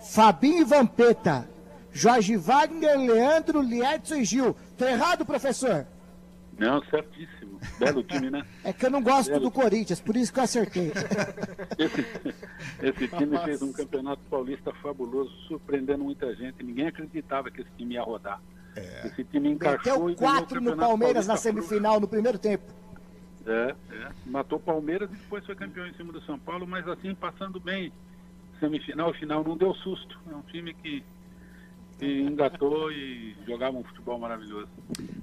[0.00, 1.48] Fabinho e Vampeta.
[1.92, 4.56] Jorge Wagner, Leandro, Liedson e Gil.
[4.76, 5.86] Tô errado, professor?
[6.58, 7.58] Não, certíssimo.
[7.78, 8.44] Belo time, né?
[8.62, 9.42] É que eu não gosto Belo.
[9.42, 10.92] do Corinthians, por isso que eu acertei.
[11.78, 12.06] esse,
[12.82, 16.62] esse time fez um campeonato paulista fabuloso, surpreendendo muita gente.
[16.62, 18.40] Ninguém acreditava que esse time ia rodar.
[18.76, 19.06] É.
[19.06, 22.64] Esse time encaixou Meteu quatro no Palmeiras na semifinal, no primeiro tempo.
[23.46, 27.14] É, é, matou Palmeiras e depois foi campeão em cima do São Paulo, mas assim,
[27.14, 27.92] passando bem.
[28.60, 30.18] Semifinal e final não deu susto.
[30.30, 31.04] É um time que,
[31.98, 34.68] que engatou e jogava um futebol maravilhoso.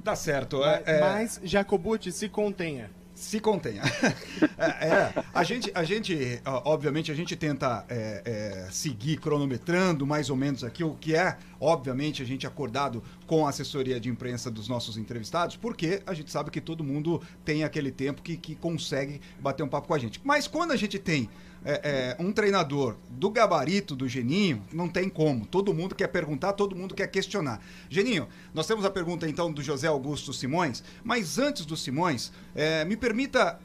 [0.03, 0.60] Tá certo.
[0.60, 0.99] Mas, é, é...
[0.99, 2.89] mas Jacobucci, se contenha
[3.21, 3.84] se contenha.
[4.57, 10.29] é, é, a gente, a gente, obviamente, a gente tenta é, é, seguir cronometrando mais
[10.29, 14.49] ou menos aqui o que é, obviamente, a gente acordado com a assessoria de imprensa
[14.49, 18.55] dos nossos entrevistados, porque a gente sabe que todo mundo tem aquele tempo que, que
[18.55, 20.19] consegue bater um papo com a gente.
[20.23, 21.29] Mas quando a gente tem
[21.63, 25.45] é, é, um treinador do gabarito do Geninho, não tem como.
[25.45, 27.62] Todo mundo quer perguntar, todo mundo quer questionar.
[27.89, 32.84] Geninho, nós temos a pergunta então do José Augusto Simões, mas antes do Simões, é,
[32.86, 33.60] me permita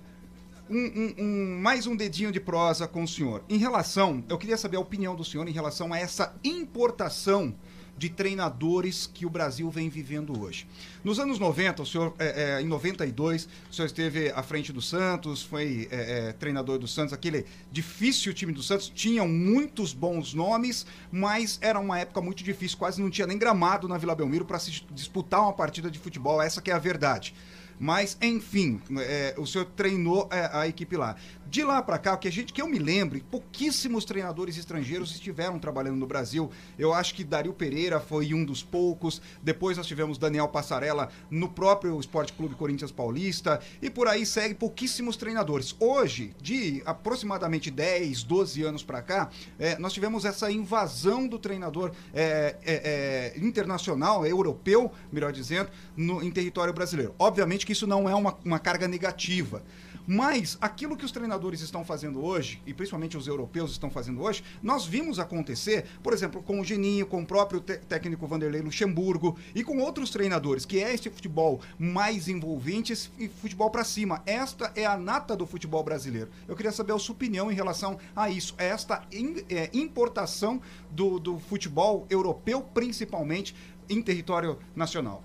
[0.68, 3.42] um, um, um, mais um dedinho de prosa com o senhor.
[3.48, 7.54] Em relação, eu queria saber a opinião do senhor em relação a essa importação
[7.96, 10.66] de treinadores que o Brasil vem vivendo hoje.
[11.02, 14.82] Nos anos 90, o senhor, é, é, em 92, o senhor esteve à frente do
[14.82, 20.34] Santos, foi é, é, treinador do Santos, aquele difícil time do Santos, tinham muitos bons
[20.34, 24.44] nomes, mas era uma época muito difícil, quase não tinha nem gramado na Vila Belmiro
[24.44, 27.34] para se disputar uma partida de futebol, essa que é a verdade.
[27.78, 31.16] Mas, enfim, é, o senhor treinou é, a equipe lá.
[31.48, 35.12] De lá para cá, o que a gente que eu me lembre, pouquíssimos treinadores estrangeiros
[35.12, 36.50] estiveram trabalhando no Brasil.
[36.78, 39.22] Eu acho que Dario Pereira foi um dos poucos.
[39.42, 44.54] Depois nós tivemos Daniel Passarella no próprio Esporte Clube Corinthians Paulista e por aí segue
[44.54, 45.76] pouquíssimos treinadores.
[45.78, 51.92] Hoje, de aproximadamente 10, 12 anos para cá, é, nós tivemos essa invasão do treinador
[52.14, 57.14] é, é, é, internacional, europeu, melhor dizendo, no, em território brasileiro.
[57.18, 59.62] Obviamente que isso não é uma, uma carga negativa.
[60.06, 64.44] Mas aquilo que os treinadores estão fazendo hoje, e principalmente os europeus estão fazendo hoje,
[64.62, 69.64] nós vimos acontecer, por exemplo, com o Geninho, com o próprio técnico Vanderlei Luxemburgo e
[69.64, 74.22] com outros treinadores, que é esse futebol mais envolvente e futebol para cima.
[74.24, 76.30] Esta é a nata do futebol brasileiro.
[76.46, 79.02] Eu queria saber a sua opinião em relação a isso, esta
[79.48, 83.56] é, importação do, do futebol europeu, principalmente
[83.88, 85.24] em território nacional.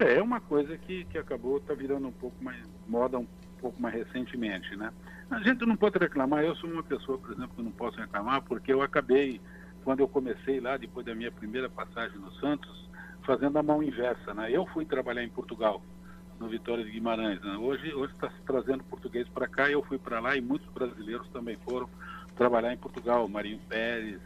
[0.00, 3.26] É, é uma coisa que, que acabou, está virando um pouco mais moda um
[3.60, 4.92] pouco mais recentemente, né?
[5.30, 8.42] A gente não pode reclamar, eu sou uma pessoa, por exemplo, que não posso reclamar,
[8.42, 9.40] porque eu acabei,
[9.82, 12.88] quando eu comecei lá, depois da minha primeira passagem no Santos,
[13.24, 14.50] fazendo a mão inversa, né?
[14.52, 15.82] Eu fui trabalhar em Portugal,
[16.38, 17.40] no Vitória de Guimarães.
[17.40, 17.56] Né?
[17.56, 21.56] Hoje está se trazendo português para cá, eu fui para lá e muitos brasileiros também
[21.64, 21.88] foram
[22.36, 23.26] trabalhar em Portugal.
[23.28, 24.20] Marinho Pérez,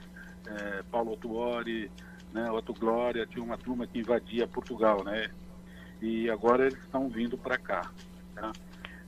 [0.46, 1.90] é, Paulo Tuori,
[2.32, 5.30] né, Otto Glória, tinha uma turma que invadia Portugal, né?
[6.00, 7.90] E agora eles estão vindo para cá.
[8.34, 8.52] Tá?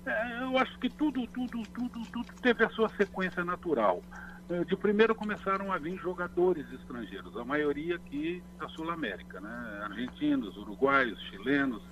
[0.05, 4.03] É, eu acho que tudo, tudo, tudo, tudo teve a sua sequência natural.
[4.51, 9.81] Eh, De primeiro começaram a vir jogadores estrangeiros, a maioria aqui da Sul América, né?
[9.85, 11.83] Argentinos, uruguaios, chilenos,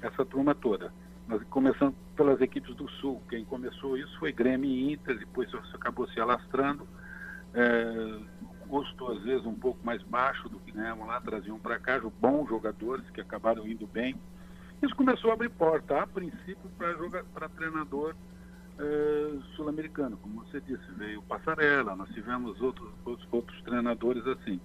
[0.00, 0.92] essa turma toda.
[1.28, 3.22] Nós começando pelas equipes do Sul.
[3.28, 6.86] Quem começou isso foi Grêmio e Inter, depois acabou se alastrando.
[7.54, 8.18] É,
[8.72, 12.48] custo às vezes um pouco mais baixo do que ganhavam lá, traziam para cá bons
[12.48, 14.14] jogadores que acabaram indo bem.
[14.82, 16.70] Isso começou a abrir porta, a princípio,
[17.34, 18.14] para treinador
[18.78, 24.58] eh, sul-americano, como você disse, veio Passarela, nós tivemos outros, outros, outros treinadores assim.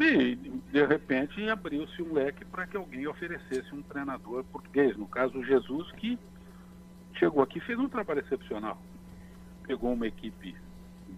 [0.00, 0.34] E,
[0.72, 5.44] de repente, abriu-se um leque para que alguém oferecesse um treinador português, no caso, o
[5.44, 6.18] Jesus, que
[7.14, 8.82] chegou aqui fez um trabalho excepcional.
[9.62, 10.56] Pegou uma equipe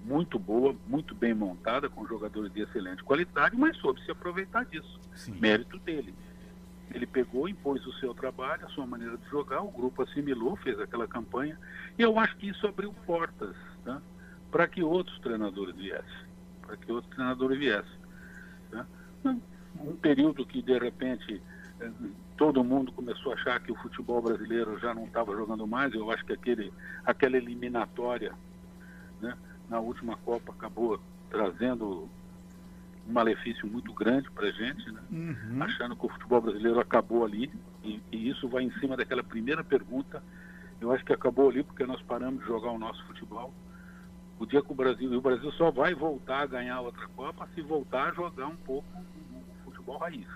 [0.08, 4.98] muito boa, muito bem montada, com jogadores de excelente qualidade, mas soube se aproveitar disso.
[5.14, 5.32] Sim.
[5.38, 6.14] Mérito dele.
[6.94, 10.80] Ele pegou, impôs o seu trabalho, a sua maneira de jogar, o grupo assimilou, fez
[10.80, 11.58] aquela campanha,
[11.98, 13.54] e eu acho que isso abriu portas
[13.84, 14.00] tá?
[14.50, 16.28] para que outros treinadores viessem.
[16.62, 17.98] Para que outros treinadores viessem.
[18.70, 18.86] Tá?
[19.78, 21.42] Um período que, de repente,
[22.38, 26.10] todo mundo começou a achar que o futebol brasileiro já não estava jogando mais, eu
[26.10, 26.72] acho que aquele,
[27.04, 28.32] aquela eliminatória
[29.20, 29.36] né,
[29.68, 31.00] na última Copa acabou
[31.30, 32.08] trazendo
[33.06, 35.00] um malefício muito grande para a gente, né?
[35.10, 35.62] Uhum.
[35.62, 37.50] achando que o futebol brasileiro acabou ali,
[37.82, 40.22] e, e isso vai em cima daquela primeira pergunta.
[40.80, 43.52] Eu acho que acabou ali porque nós paramos de jogar o nosso futebol.
[44.38, 47.48] O dia que o Brasil, e o Brasil só vai voltar a ganhar outra Copa
[47.54, 50.26] se voltar a jogar um pouco o futebol raiz.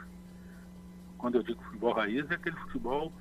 [1.19, 3.13] Quando eu digo futebol raiz, é aquele futebol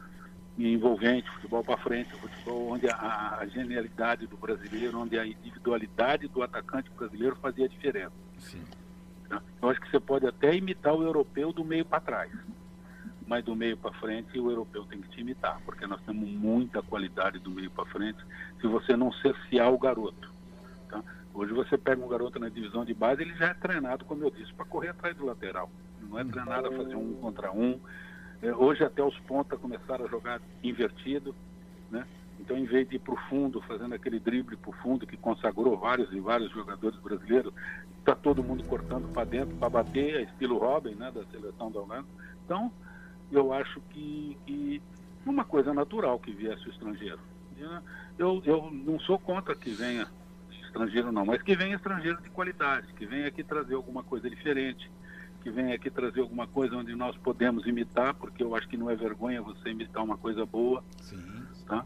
[0.57, 6.43] envolvente, futebol para frente, futebol onde a, a genialidade do brasileiro, onde a individualidade do
[6.43, 8.13] atacante brasileiro fazia diferença.
[8.37, 8.63] Sim.
[9.29, 9.41] Tá?
[9.61, 12.31] Eu acho que você pode até imitar o europeu do meio para trás,
[13.25, 16.81] mas do meio para frente o europeu tem que te imitar, porque nós temos muita
[16.81, 18.19] qualidade do meio para frente
[18.59, 20.29] se você não cercear o garoto.
[20.89, 21.01] Tá?
[21.33, 24.29] Hoje você pega um garoto na divisão de base, ele já é treinado, como eu
[24.29, 25.71] disse, para correr atrás do lateral.
[26.01, 27.79] Não é treinado a fazer um contra um.
[28.41, 31.35] É, Hoje até os pontas começaram a jogar invertido,
[31.89, 32.05] né?
[32.39, 35.15] Então, em vez de ir para o fundo, fazendo aquele drible para o fundo que
[35.15, 37.53] consagrou vários e vários jogadores brasileiros,
[37.99, 41.79] está todo mundo cortando para dentro para bater, é estilo Robin, né, da seleção da
[41.79, 42.07] Holanda.
[42.43, 42.71] Então,
[43.31, 44.81] eu acho que, que
[45.23, 47.19] uma coisa natural que viesse o estrangeiro.
[48.17, 50.07] Eu, eu não sou contra que venha
[50.63, 54.89] estrangeiro, não, mas que venha estrangeiro de qualidade, que venha aqui trazer alguma coisa diferente,
[55.41, 58.89] que venha aqui trazer alguma coisa onde nós podemos imitar, porque eu acho que não
[58.89, 60.83] é vergonha você imitar uma coisa boa.
[61.01, 61.45] Sim.
[61.65, 61.85] Tá?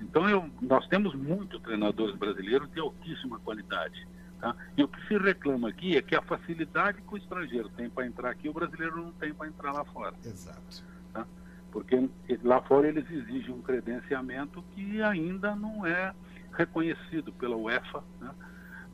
[0.00, 4.06] Então, eu, nós temos muitos treinadores brasileiros de altíssima qualidade.
[4.40, 4.54] Tá?
[4.76, 8.06] E o que se reclama aqui é que a facilidade que o estrangeiro tem para
[8.06, 10.14] entrar aqui, o brasileiro não tem para entrar lá fora.
[10.24, 10.84] Exato.
[11.12, 11.26] Tá?
[11.70, 12.08] Porque
[12.42, 16.14] lá fora eles exigem um credenciamento que ainda não é
[16.52, 18.02] reconhecido pela UEFA.
[18.20, 18.30] Né?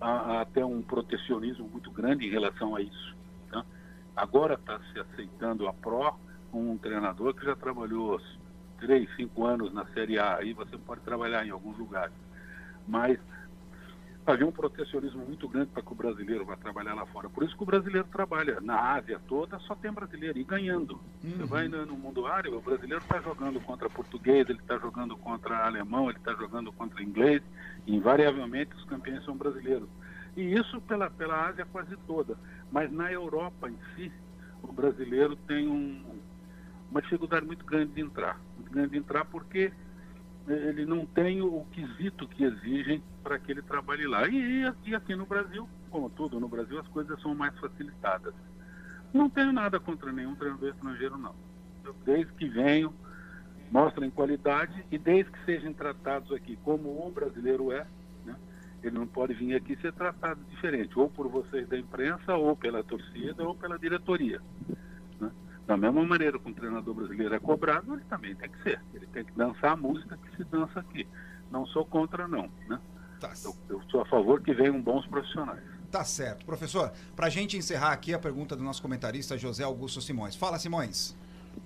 [0.01, 3.16] Há, há até um protecionismo muito grande em relação a isso.
[4.17, 6.15] Agora está se aceitando a Pro
[6.51, 8.19] com um treinador que já trabalhou
[8.79, 12.15] três, cinco anos na Série A, aí você pode trabalhar em alguns lugares.
[12.89, 13.19] Mas
[14.27, 17.29] havia um protecionismo muito grande para que o brasileiro vá trabalhar lá fora.
[17.29, 18.61] Por isso que o brasileiro trabalha.
[18.61, 21.01] Na Ásia toda só tem brasileiro e ganhando.
[21.23, 25.17] Você vai no, no mundo árabe, o brasileiro está jogando contra português, ele está jogando
[25.17, 27.43] contra alemão, ele está jogando contra inglês.
[27.87, 29.89] Invariavelmente os campeões são brasileiros.
[30.37, 32.37] E isso pela, pela Ásia quase toda.
[32.71, 34.13] Mas na Europa em si,
[34.63, 36.05] o brasileiro tem um,
[36.91, 38.41] uma dificuldade muito grande de entrar.
[38.57, 39.73] Muito grande de entrar porque
[40.49, 44.29] ele não tem o quesito que exigem para que ele trabalhe lá.
[44.29, 48.35] E, e aqui no Brasil, como tudo, no Brasil as coisas são mais facilitadas.
[49.13, 51.35] Não tenho nada contra nenhum treinador estrangeiro, não.
[52.05, 52.93] Desde que venham,
[53.71, 57.87] mostrem qualidade e desde que sejam tratados aqui como o brasileiro é?
[58.83, 62.83] Ele não pode vir aqui ser tratado diferente, ou por vocês da imprensa, ou pela
[62.85, 64.41] torcida, ou pela diretoria.
[65.21, 65.31] Né?
[65.67, 68.81] Da mesma maneira que um treinador brasileiro é cobrado, ele também tem que ser.
[68.95, 71.07] Ele tem que dançar a música que se dança aqui.
[71.51, 72.49] Não sou contra, não.
[72.69, 72.79] Né?
[73.21, 75.63] Tá, Eu, eu sou a favor que venham bons profissionais.
[75.91, 76.45] tá certo.
[76.45, 80.37] Professor, pra gente encerrar aqui a pergunta do nosso comentarista José Augusto Simões.
[80.37, 81.17] Fala, Simões.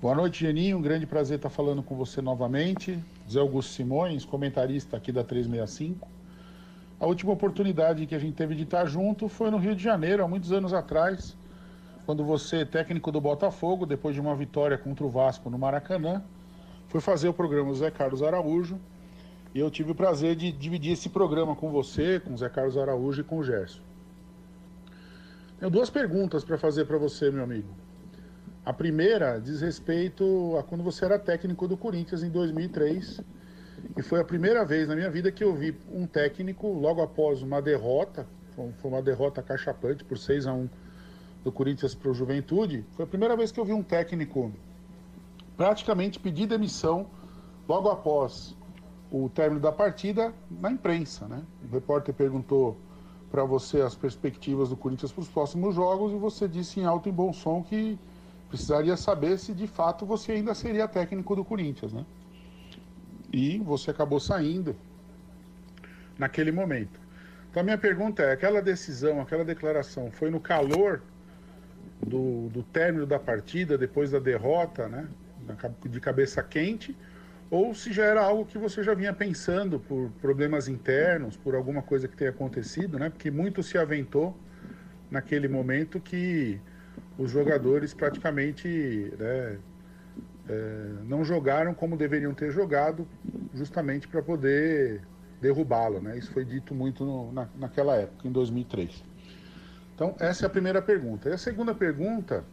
[0.01, 0.79] Boa noite, Geninho.
[0.79, 2.97] Um grande prazer estar falando com você novamente.
[3.29, 6.07] Zé Augusto Simões, comentarista aqui da 365.
[7.01, 10.22] A última oportunidade que a gente teve de estar junto foi no Rio de Janeiro,
[10.22, 11.34] há muitos anos atrás,
[12.05, 16.22] quando você, técnico do Botafogo, depois de uma vitória contra o Vasco no Maracanã,
[16.88, 18.78] foi fazer o programa Zé Carlos Araújo.
[19.55, 22.76] E eu tive o prazer de dividir esse programa com você, com o Zé Carlos
[22.76, 23.80] Araújo e com o Gerson.
[25.59, 27.68] Tenho duas perguntas para fazer para você, meu amigo.
[28.62, 33.22] A primeira diz respeito a quando você era técnico do Corinthians em 2003,
[33.97, 37.43] e foi a primeira vez na minha vida que eu vi um técnico, logo após
[37.43, 40.68] uma derrota, Foi uma derrota cachapante por 6 a 1
[41.43, 42.85] do Corinthians para o Juventude.
[42.93, 44.53] Foi a primeira vez que eu vi um técnico
[45.57, 47.07] praticamente pedir demissão
[47.68, 48.55] logo após
[49.11, 51.43] o término da partida na imprensa, né?
[51.68, 52.76] O repórter perguntou
[53.31, 57.09] para você as perspectivas do Corinthians para os próximos jogos e você disse em alto
[57.09, 57.99] e bom som que
[58.49, 62.05] precisaria saber se de fato você ainda seria técnico do Corinthians, né?
[63.33, 64.74] E você acabou saindo
[66.18, 67.01] naquele momento.
[67.51, 71.03] Então a minha pergunta é, aquela decisão, aquela declaração foi no calor
[72.01, 75.09] do, do término da partida, depois da derrota, né?
[75.85, 76.97] De cabeça quente,
[77.51, 81.83] ou se já era algo que você já vinha pensando por problemas internos, por alguma
[81.83, 83.11] coisa que tenha acontecido, né?
[83.11, 84.37] Porque muito se aventou
[85.11, 86.61] naquele momento que
[87.18, 89.59] os jogadores praticamente né,
[91.05, 93.07] não jogaram como deveriam ter jogado,
[93.55, 95.03] justamente para poder
[95.40, 96.18] derrubá-lo, né?
[96.18, 99.03] Isso foi dito muito no, na, naquela época, em 2003.
[99.94, 101.28] Então, essa é a primeira pergunta.
[101.28, 102.44] E a segunda pergunta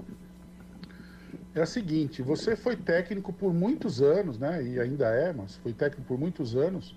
[1.55, 4.63] é a seguinte: você foi técnico por muitos anos, né?
[4.63, 6.95] E ainda é, mas foi técnico por muitos anos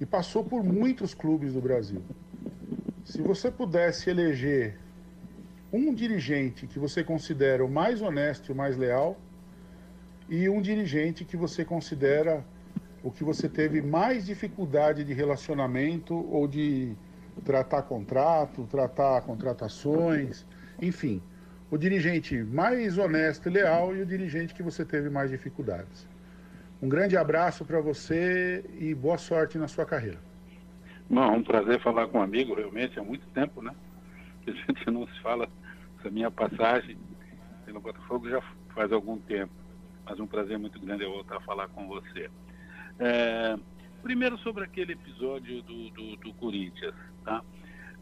[0.00, 2.02] e passou por muitos clubes do Brasil.
[3.04, 4.78] Se você pudesse eleger
[5.72, 9.18] um dirigente que você considera o mais honesto e o mais leal
[10.30, 12.42] e um dirigente que você considera
[13.02, 16.94] o que você teve mais dificuldade de relacionamento ou de
[17.44, 20.46] tratar contrato, tratar contratações,
[20.80, 21.20] enfim
[21.70, 26.08] o dirigente mais honesto e leal e o dirigente que você teve mais dificuldades.
[26.82, 30.18] Um grande abraço para você e boa sorte na sua carreira.
[31.08, 33.72] Bom, é um prazer falar com um amigo, realmente, há muito tempo, né?
[34.46, 35.48] A gente não se fala.
[35.98, 36.96] Essa minha passagem
[37.66, 38.40] pelo Botafogo já
[38.74, 39.52] faz algum tempo.
[40.10, 42.28] Mas um prazer muito grande eu voltar a falar com você.
[42.98, 43.56] É,
[44.02, 47.44] primeiro sobre aquele episódio do, do, do Corinthians, tá?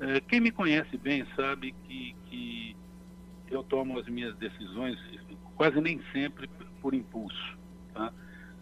[0.00, 2.74] É, quem me conhece bem sabe que, que
[3.50, 4.98] eu tomo as minhas decisões
[5.54, 6.48] quase nem sempre
[6.80, 7.59] por impulso.
[7.92, 8.11] Tá?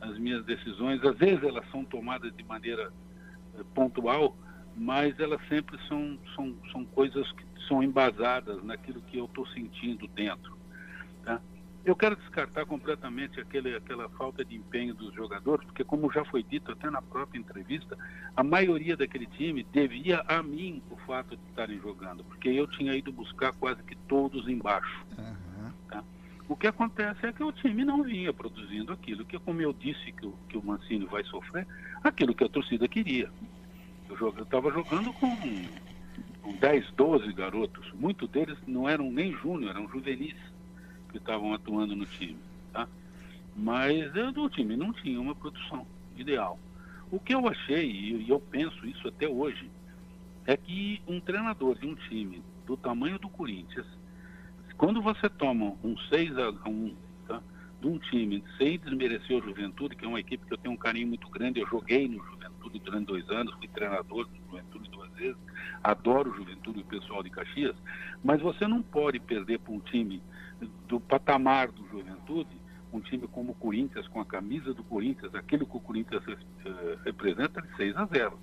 [0.00, 2.92] As minhas decisões, às vezes elas são tomadas de maneira
[3.54, 4.36] eh, pontual,
[4.74, 10.08] mas elas sempre são, são, são coisas que são embasadas naquilo que eu estou sentindo
[10.08, 10.58] dentro.
[11.22, 11.40] Tá?
[11.86, 16.42] Eu quero descartar completamente aquele, aquela falta de empenho dos jogadores, porque, como já foi
[16.42, 17.96] dito até na própria entrevista,
[18.36, 22.92] a maioria daquele time devia a mim o fato de estarem jogando, porque eu tinha
[22.92, 25.06] ido buscar quase que todos embaixo.
[25.16, 25.70] Uhum.
[25.88, 26.02] Tá?
[26.48, 30.10] O que acontece é que o time não vinha produzindo aquilo que, como eu disse
[30.10, 31.68] que o, que o Mancini vai sofrer,
[32.02, 33.30] aquilo que a torcida queria.
[34.10, 35.36] Eu estava jogando com,
[36.42, 40.34] com 10, 12 garotos, muitos deles não eram nem júnior, eram juvenis
[41.16, 42.38] que estavam atuando no time,
[42.72, 42.88] tá?
[43.54, 45.86] Mas o time não tinha uma produção
[46.16, 46.58] ideal.
[47.10, 49.70] O que eu achei, e eu penso isso até hoje,
[50.46, 53.86] é que um treinador de um time do tamanho do Corinthians,
[54.76, 56.94] quando você toma um 6 a 1
[57.26, 57.42] tá,
[57.80, 60.78] de um time, sem desmerecer o Juventude, que é uma equipe que eu tenho um
[60.78, 65.10] carinho muito grande, eu joguei no Juventude durante dois anos, fui treinador do Juventude duas
[65.12, 65.36] vezes,
[65.82, 67.76] adoro o Juventude e o pessoal de Caxias,
[68.22, 70.20] mas você não pode perder para um time
[70.88, 72.56] do patamar do Juventude,
[72.92, 76.36] um time como o Corinthians, com a camisa do Corinthians, aquilo que o Corinthians uh,
[77.04, 78.38] representa, de 6 a 0.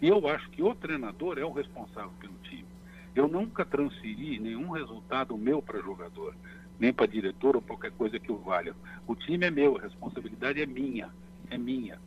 [0.00, 2.66] E eu acho que o treinador é o responsável pelo time.
[3.14, 6.34] Eu nunca transferi nenhum resultado meu para jogador,
[6.80, 8.74] nem para diretor ou qualquer coisa que o valha.
[9.06, 11.10] O time é meu, a responsabilidade é minha,
[11.50, 12.00] é minha.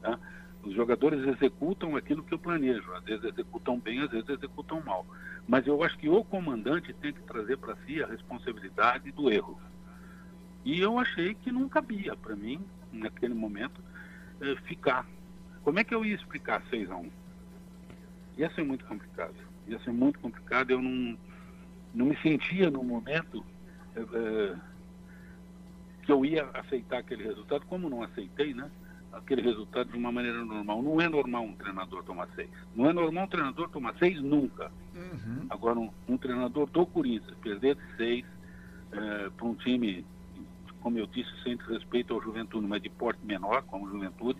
[0.00, 0.18] Tá?
[0.64, 5.06] Os jogadores executam aquilo que eu planejo, às vezes executam bem, às vezes executam mal.
[5.48, 9.60] Mas eu acho que o comandante tem que trazer para si a responsabilidade do erro.
[10.64, 12.60] E eu achei que não cabia para mim,
[12.92, 13.80] naquele momento,
[14.40, 15.06] eh, ficar.
[15.62, 17.10] Como é que eu ia explicar 6 a 1
[18.38, 19.34] Ia ser muito complicado.
[19.68, 20.70] Ia ser muito complicado.
[20.70, 21.16] Eu não,
[21.94, 23.44] não me sentia no momento
[23.94, 24.56] eh,
[26.02, 28.70] que eu ia aceitar aquele resultado, como não aceitei, né?
[29.16, 30.82] Aquele resultado de uma maneira normal.
[30.82, 32.48] Não é normal um treinador tomar seis.
[32.74, 34.70] Não é normal um treinador tomar seis nunca.
[34.94, 35.46] Uhum.
[35.50, 38.24] Agora, um, um, treinador do Corinthians perder de seis
[38.92, 40.04] é, para um time,
[40.80, 44.38] como eu disse, sem respeito ao Juventude, mas de porte menor, como Juventude,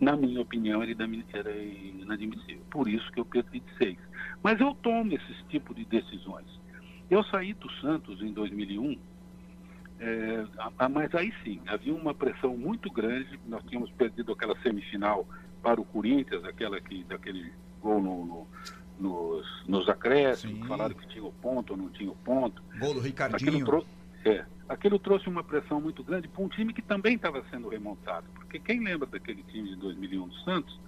[0.00, 2.62] na minha opinião, era inadmissível.
[2.70, 3.98] Por isso que eu perdi de seis.
[4.42, 6.46] Mas eu tomo esses tipos de decisões.
[7.08, 8.98] Eu saí do Santos em 2001
[10.00, 13.38] é, mas aí sim, havia uma pressão muito grande.
[13.46, 15.26] Nós tínhamos perdido aquela semifinal
[15.62, 18.46] para o Corinthians, aquela que, daquele gol no, no,
[18.98, 22.62] nos, nos acréscimos, falaram que tinha o ponto ou não tinha o ponto.
[22.78, 23.50] Gol do Ricardinho.
[23.50, 23.86] Aquilo, trou
[24.24, 28.26] é, aquilo trouxe uma pressão muito grande para um time que também estava sendo remontado.
[28.34, 30.78] Porque quem lembra daquele time de 2001 do Santos,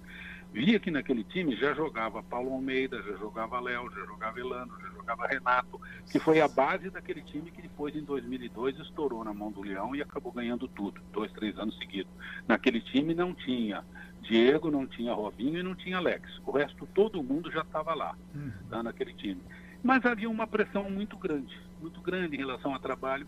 [0.51, 4.89] via que naquele time já jogava Paulo Almeida, já jogava Léo, já jogava Elano, já
[4.89, 5.79] jogava Renato,
[6.11, 9.95] que foi a base daquele time que depois, em 2002, estourou na mão do Leão
[9.95, 12.11] e acabou ganhando tudo, dois, três anos seguidos.
[12.47, 13.83] Naquele time não tinha
[14.21, 16.29] Diego, não tinha Robinho e não tinha Alex.
[16.45, 18.51] O resto, todo mundo já estava lá, uhum.
[18.69, 19.41] tá, naquele time.
[19.81, 23.25] Mas havia uma pressão muito grande, muito grande em relação ao trabalho.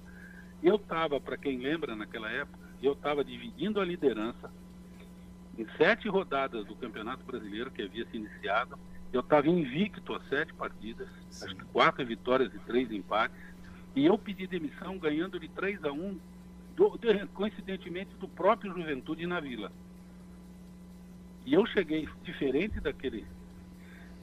[0.61, 4.51] Eu estava, para quem lembra, naquela época, eu estava dividindo a liderança
[5.57, 8.77] em sete rodadas do Campeonato Brasileiro que havia se iniciado.
[9.11, 11.45] Eu estava invicto a sete partidas, Sim.
[11.45, 13.37] acho que quatro vitórias e três empates.
[13.95, 16.19] E eu pedi demissão ganhando de 3 a 1,
[16.75, 19.71] do, de, coincidentemente, do próprio Juventude na Vila.
[21.45, 23.25] E eu cheguei diferente daquele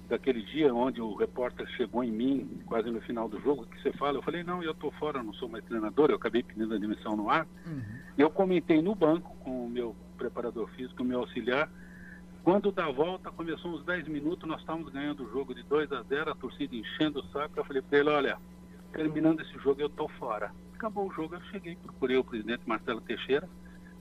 [0.08, 3.92] daquele dia onde o repórter chegou em mim, quase no final do jogo, que você
[3.92, 6.78] fala, eu falei, não, eu estou fora, não sou mais treinador, eu acabei pedindo a
[6.78, 7.46] demissão no ar.
[7.64, 7.80] Uhum.
[8.18, 11.70] Eu comentei no banco com o meu preparador físico, meu auxiliar,
[12.42, 16.02] quando da volta, começou uns 10 minutos, nós estávamos ganhando o jogo de 2 a
[16.02, 18.38] 0, a torcida enchendo o saco, eu falei para ele, olha,
[18.92, 20.52] terminando esse jogo eu estou fora.
[20.74, 23.48] Acabou o jogo, eu cheguei, procurei o presidente Marcelo Teixeira,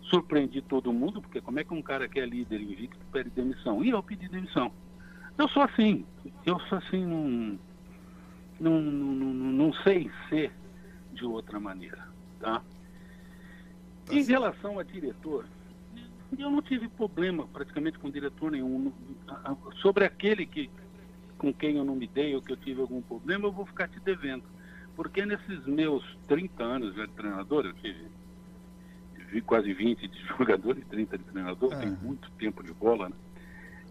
[0.04, 3.84] surpreendi todo mundo, porque como é que um cara que é líder invicto pede demissão?
[3.84, 4.72] E eu pedi demissão.
[5.38, 6.06] Eu sou assim,
[6.46, 7.60] eu sou assim, não,
[8.60, 10.52] não, não, não sei ser
[11.14, 12.08] de outra maneira,
[12.40, 12.62] tá?
[14.06, 15.46] tá em relação a diretor,
[16.38, 18.92] eu não tive problema praticamente com diretor nenhum.
[19.82, 20.70] Sobre aquele que,
[21.38, 23.88] com quem eu não me dei ou que eu tive algum problema, eu vou ficar
[23.88, 24.44] te devendo.
[24.96, 28.08] Porque nesses meus 30 anos de treinador, eu tive,
[29.16, 33.16] tive quase 20 de jogador e 30 de treinador, tem muito tempo de bola, né?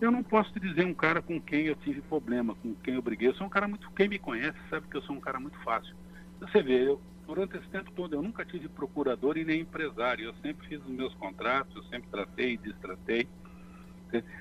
[0.01, 3.03] Eu não posso te dizer um cara com quem eu tive problema, com quem eu
[3.03, 3.29] briguei.
[3.29, 3.91] Eu sou um cara muito.
[3.97, 5.93] Quem me conhece sabe que eu sou um cara muito fácil.
[6.41, 10.25] Você vê, eu, durante esse tempo todo eu nunca tive procurador e nem empresário.
[10.25, 13.29] Eu sempre fiz os meus contratos, eu sempre tratei e destratei.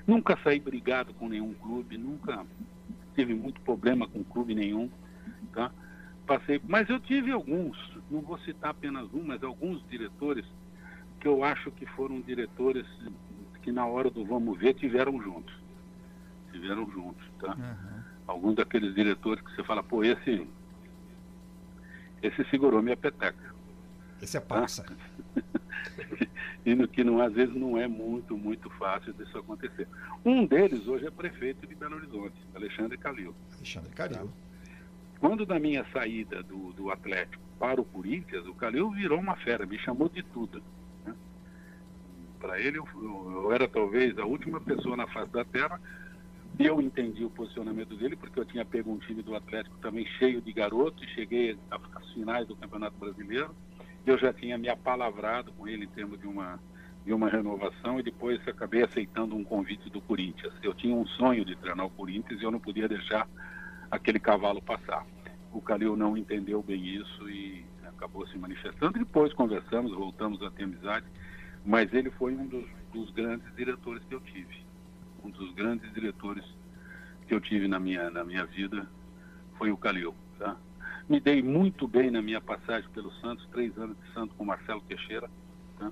[0.06, 2.46] Nunca saí brigado com nenhum clube, nunca
[3.14, 4.90] tive muito problema com clube nenhum.
[5.52, 5.70] Tá?
[6.26, 7.76] Passei, mas eu tive alguns,
[8.10, 10.44] não vou citar apenas um, mas alguns diretores
[11.20, 12.86] que eu acho que foram diretores
[13.62, 15.54] que na hora do vamos ver tiveram juntos.
[16.52, 17.54] Tiveram juntos, tá?
[17.54, 18.02] Uhum.
[18.26, 20.46] Alguns daqueles diretores que você fala, pô, esse
[22.22, 23.54] esse segurou minha peteca.
[24.20, 24.40] Esse é.
[24.40, 24.66] Tá?
[26.66, 29.86] e no que não, às vezes não é muito, muito fácil disso acontecer.
[30.24, 33.34] Um deles hoje é prefeito de Belo Horizonte, Alexandre Calil.
[33.54, 34.30] Alexandre Calil.
[35.20, 39.66] Quando da minha saída do, do Atlético para o Corinthians, o Calil virou uma fera,
[39.66, 40.62] me chamou de tudo
[42.38, 45.80] para ele, eu, eu, era talvez a última pessoa na face da Terra.
[46.58, 50.40] Eu entendi o posicionamento dele, porque eu tinha pego um time do Atlético também cheio
[50.40, 53.54] de garotos e cheguei às finais do Campeonato Brasileiro.
[54.04, 56.58] Eu já tinha me apalavrado com ele em termos de uma,
[57.04, 60.52] de uma renovação e depois acabei aceitando um convite do Corinthians.
[60.62, 63.28] Eu tinha um sonho de treinar o Corinthians e eu não podia deixar
[63.90, 65.06] aquele cavalo passar.
[65.52, 68.98] O Calil não entendeu bem isso e acabou se manifestando.
[68.98, 71.06] Depois conversamos, voltamos a ter amizade
[71.64, 74.67] mas ele foi um dos, dos, grandes diretores que eu tive.
[75.24, 76.44] Um dos grandes diretores
[77.26, 78.88] que eu tive na minha, na minha vida
[79.56, 80.14] foi o Calil.
[80.38, 80.56] Tá?
[81.08, 84.80] Me dei muito bem na minha passagem pelo Santos, três anos de Santos com Marcelo
[84.82, 85.28] Teixeira.
[85.78, 85.90] Tá?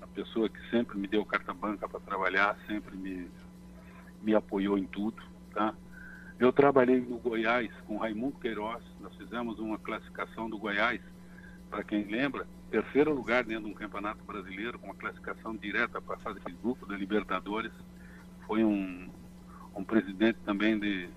[0.00, 3.28] A pessoa que sempre me deu carta branca para trabalhar, sempre me,
[4.22, 5.22] me apoiou em tudo.
[5.52, 5.74] Tá?
[6.38, 11.00] Eu trabalhei no Goiás com Raimundo Queiroz, nós fizemos uma classificação do Goiás,
[11.70, 16.16] para quem lembra, terceiro lugar dentro de um campeonato brasileiro, com uma classificação direta para
[16.16, 17.72] a fase de grupo da Libertadores.
[18.46, 19.08] Foi um,
[19.74, 21.08] um presidente também de,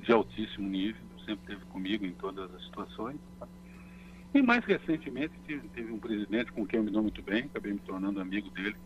[0.00, 3.18] de altíssimo nível, sempre esteve comigo em todas as situações.
[4.34, 7.72] E mais recentemente tive, teve um presidente com quem eu me dou muito bem, acabei
[7.72, 8.76] me tornando amigo dele.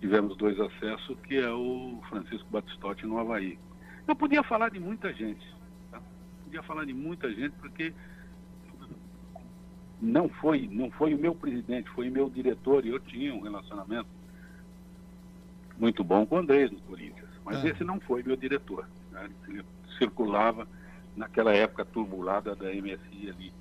[0.00, 3.58] Tivemos dois acessos, que é o Francisco Batistotti no Havaí.
[4.06, 5.44] Eu podia falar de muita gente,
[5.90, 6.00] tá?
[6.44, 7.92] podia falar de muita gente, porque
[10.00, 13.40] não foi, não foi o meu presidente, foi o meu diretor e eu tinha um
[13.40, 14.08] relacionamento
[15.78, 17.28] muito bom com o Andrés no Corinthians.
[17.44, 17.68] Mas é.
[17.68, 18.88] esse não foi meu diretor.
[19.12, 19.28] Né?
[19.48, 19.64] Ele
[19.96, 20.66] circulava
[21.16, 23.52] naquela época turbulada da MSI ali.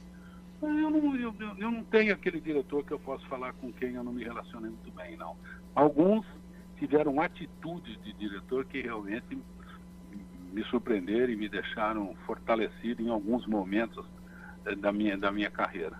[0.62, 4.04] Eu não, eu, eu não tenho aquele diretor que eu posso falar com quem eu
[4.04, 5.36] não me relacionei muito bem, não.
[5.76, 6.26] Alguns
[6.78, 9.38] tiveram atitudes de diretor que realmente
[10.52, 14.04] me surpreenderam e me deixaram fortalecido em alguns momentos
[14.80, 15.96] da minha, da minha carreira.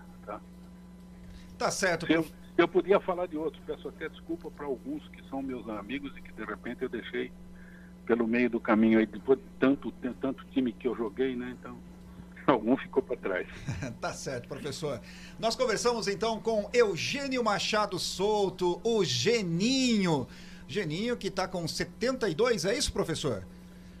[1.58, 2.10] Tá certo.
[2.10, 2.24] Eu,
[2.62, 6.20] eu podia falar de outros, peço até desculpa para alguns que são meus amigos e
[6.20, 7.30] que de repente eu deixei
[8.04, 11.54] pelo meio do caminho aí, depois de tanto, tanto time que eu joguei, né?
[11.60, 11.76] Então,
[12.46, 13.46] algum ficou para trás.
[14.00, 15.00] tá certo, professor.
[15.38, 20.26] Nós conversamos então com Eugênio Machado Souto, o Geninho
[20.66, 23.42] Geninho, que está com 72, é isso, professor?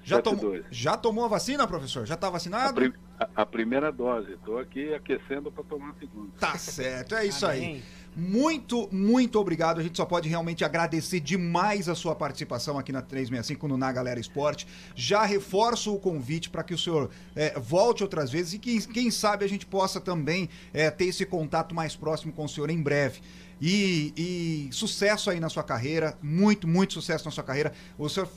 [0.04, 0.66] Já, tom, 72.
[0.70, 2.06] já tomou a vacina, professor?
[2.06, 2.74] Já está A, vacinado?
[2.74, 4.32] pri- a- a primeira dose.
[4.32, 6.30] Estou aqui aquecendo para tomar a segunda.
[6.40, 7.82] Tá certo, é isso aí.
[8.18, 9.78] Muito, muito obrigado.
[9.78, 13.92] A gente só pode realmente agradecer demais a sua participação aqui na 365 no Na
[13.92, 14.66] Galera Esporte.
[14.96, 19.08] Já reforço o convite para que o senhor eh, volte outras vezes e que, quem
[19.12, 22.82] sabe a gente possa também eh, ter esse contato mais próximo com o senhor em
[22.82, 23.20] breve.
[23.60, 27.72] E, e sucesso aí na sua carreira, muito, muito sucesso na sua carreira.
[27.96, 28.28] O senhor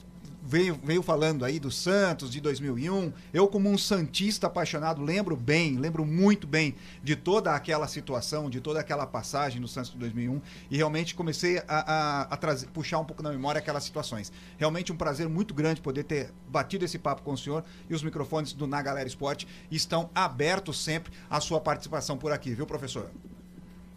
[0.42, 3.12] veio, veio falando aí do Santos de 2001.
[3.34, 8.60] Eu, como um Santista apaixonado, lembro bem, lembro muito bem de toda aquela situação, de
[8.60, 13.00] toda aquela passagem no Santos de 2001 e realmente comecei a, a- a trazer, puxar
[13.00, 14.32] um pouco na memória aquelas situações.
[14.58, 18.04] Realmente um prazer muito grande poder ter batido esse papo com o senhor e os
[18.04, 23.10] microfones do Na Galera Esporte estão abertos sempre à sua participação por aqui, viu, professor?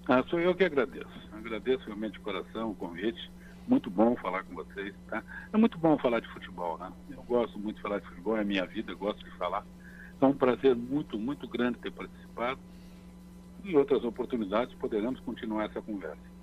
[0.06, 1.08] Ah, sou eu que agradeço.
[1.32, 3.30] Agradeço realmente de coração o convite.
[3.66, 5.22] Muito bom falar com vocês, tá?
[5.52, 6.92] É muito bom falar de futebol, né?
[7.10, 9.64] Eu gosto muito de falar de futebol, é minha vida, gosto de falar.
[10.16, 12.60] Então, é um prazer muito, muito grande ter participado.
[13.64, 16.33] E outras oportunidades poderemos continuar essa conversa.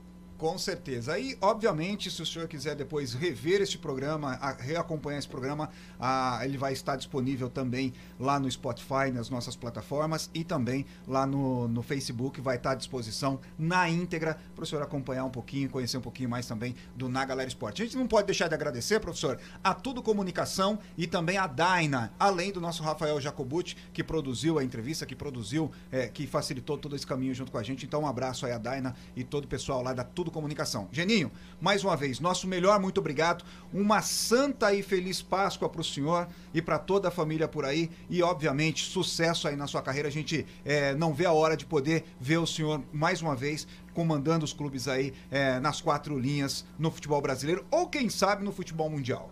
[0.41, 1.19] Com certeza.
[1.19, 5.69] E, obviamente, se o senhor quiser depois rever este programa, a- reacompanhar esse programa,
[5.99, 11.27] ah, ele vai estar disponível também lá no Spotify, nas nossas plataformas e também lá
[11.27, 15.69] no, no Facebook, vai estar à disposição na íntegra para o senhor acompanhar um pouquinho,
[15.69, 17.83] conhecer um pouquinho mais também do Na Galera Esporte.
[17.83, 22.13] A gente não pode deixar de agradecer, professor, a Tudo Comunicação e também a Daina,
[22.17, 26.95] além do nosso Rafael Jacobucci, que produziu a entrevista, que produziu, eh, que facilitou todo
[26.95, 27.85] esse caminho junto com a gente.
[27.85, 30.87] Então, um abraço aí a Daina e todo o pessoal lá da Tudo Comunicação.
[30.91, 33.43] Geninho, mais uma vez, nosso melhor, muito obrigado.
[33.73, 37.89] Uma santa e feliz Páscoa para o senhor e para toda a família por aí.
[38.09, 40.07] E, obviamente, sucesso aí na sua carreira.
[40.07, 43.67] A gente eh, não vê a hora de poder ver o senhor mais uma vez
[43.93, 48.51] comandando os clubes aí eh, nas quatro linhas no futebol brasileiro ou, quem sabe, no
[48.51, 49.29] futebol mundial.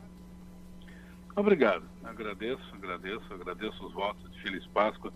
[1.35, 1.83] Obrigado.
[2.03, 5.13] Agradeço, agradeço, agradeço os votos de Feliz Páscoa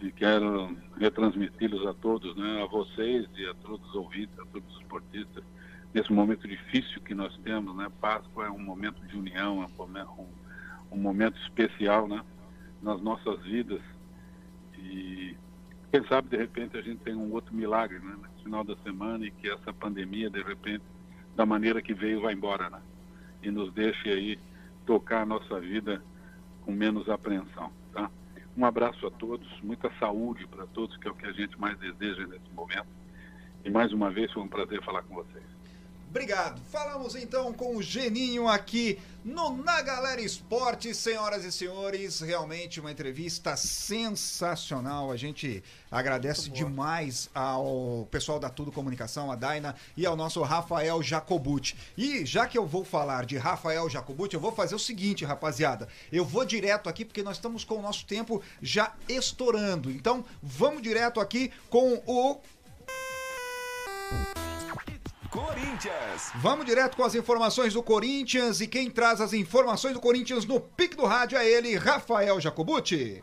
[0.00, 4.72] e quero retransmiti-los a todos, né, a vocês e a todos os ouvintes, a todos
[4.74, 5.42] os esportistas,
[5.92, 7.90] nesse momento difícil que nós temos, né?
[8.00, 10.26] Páscoa é um momento de união, é um
[10.90, 12.22] um, momento especial, né,
[12.80, 13.80] nas nossas vidas
[14.78, 15.36] e
[15.90, 19.26] quem sabe de repente a gente tem um outro milagre, né, no final da semana
[19.26, 20.84] e que essa pandemia de repente
[21.34, 22.80] da maneira que veio vai embora, né,
[23.42, 24.38] e nos deixe aí
[24.86, 26.02] tocar a nossa vida
[26.62, 27.77] com menos apreensão?
[28.58, 31.78] Um abraço a todos, muita saúde para todos, que é o que a gente mais
[31.78, 32.88] deseja nesse momento.
[33.64, 35.44] E mais uma vez foi um prazer falar com vocês.
[36.10, 36.58] Obrigado.
[36.72, 42.20] Falamos então com o Geninho aqui no Na Galera Esporte, senhoras e senhores.
[42.20, 45.12] Realmente uma entrevista sensacional.
[45.12, 51.02] A gente agradece demais ao pessoal da Tudo Comunicação, a Daina, e ao nosso Rafael
[51.02, 51.76] Jacobucci.
[51.94, 55.88] E já que eu vou falar de Rafael Jacobucci, eu vou fazer o seguinte, rapaziada.
[56.10, 59.90] Eu vou direto aqui porque nós estamos com o nosso tempo já estourando.
[59.90, 62.40] Então, vamos direto aqui com o
[65.30, 66.32] Corinthians.
[66.36, 70.58] Vamos direto com as informações do Corinthians e quem traz as informações do Corinthians no
[70.58, 73.22] pique do rádio é ele, Rafael Jacobucci.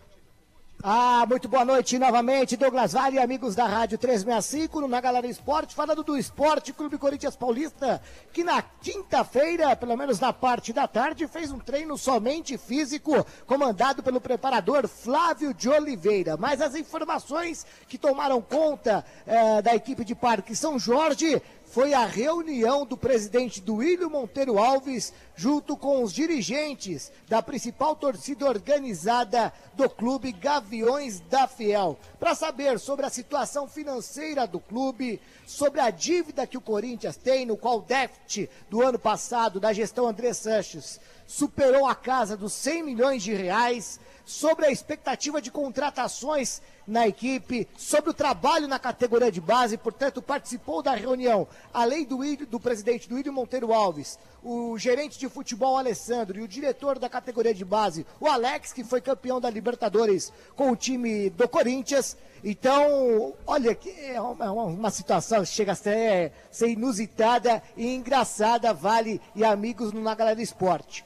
[0.83, 5.73] Ah, muito boa noite novamente, Douglas Vale, amigos da Rádio 365, no Na Galera Esporte,
[5.73, 7.99] falando do Esporte Clube Corinthians Paulista,
[8.31, 14.03] que na quinta-feira, pelo menos na parte da tarde, fez um treino somente físico, comandado
[14.03, 16.37] pelo preparador Flávio de Oliveira.
[16.37, 22.05] Mas as informações que tomaram conta eh, da equipe de Parque São Jorge foi a
[22.05, 29.89] reunião do presidente Duílio Monteiro Alves junto com os dirigentes da principal torcida organizada do
[29.89, 36.47] clube Gaviões da Fiel, para saber sobre a situação financeira do clube, sobre a dívida
[36.47, 40.99] que o Corinthians tem, no qual o déficit do ano passado da gestão André Sanches
[41.27, 47.67] superou a casa dos 100 milhões de reais, sobre a expectativa de contratações na equipe,
[47.77, 52.17] sobre o trabalho na categoria de base, portanto, participou da reunião, além do,
[52.47, 57.07] do presidente do Ídio Monteiro Alves, o gerente de futebol Alessandro e o diretor da
[57.07, 62.17] categoria de base, o Alex, que foi campeão da Libertadores com o time do Corinthians.
[62.43, 67.93] Então, olha, que é uma, uma- uma situação que chega a ser, ser inusitada e
[67.95, 71.05] engraçada, Vale e amigos no Na Galera Esporte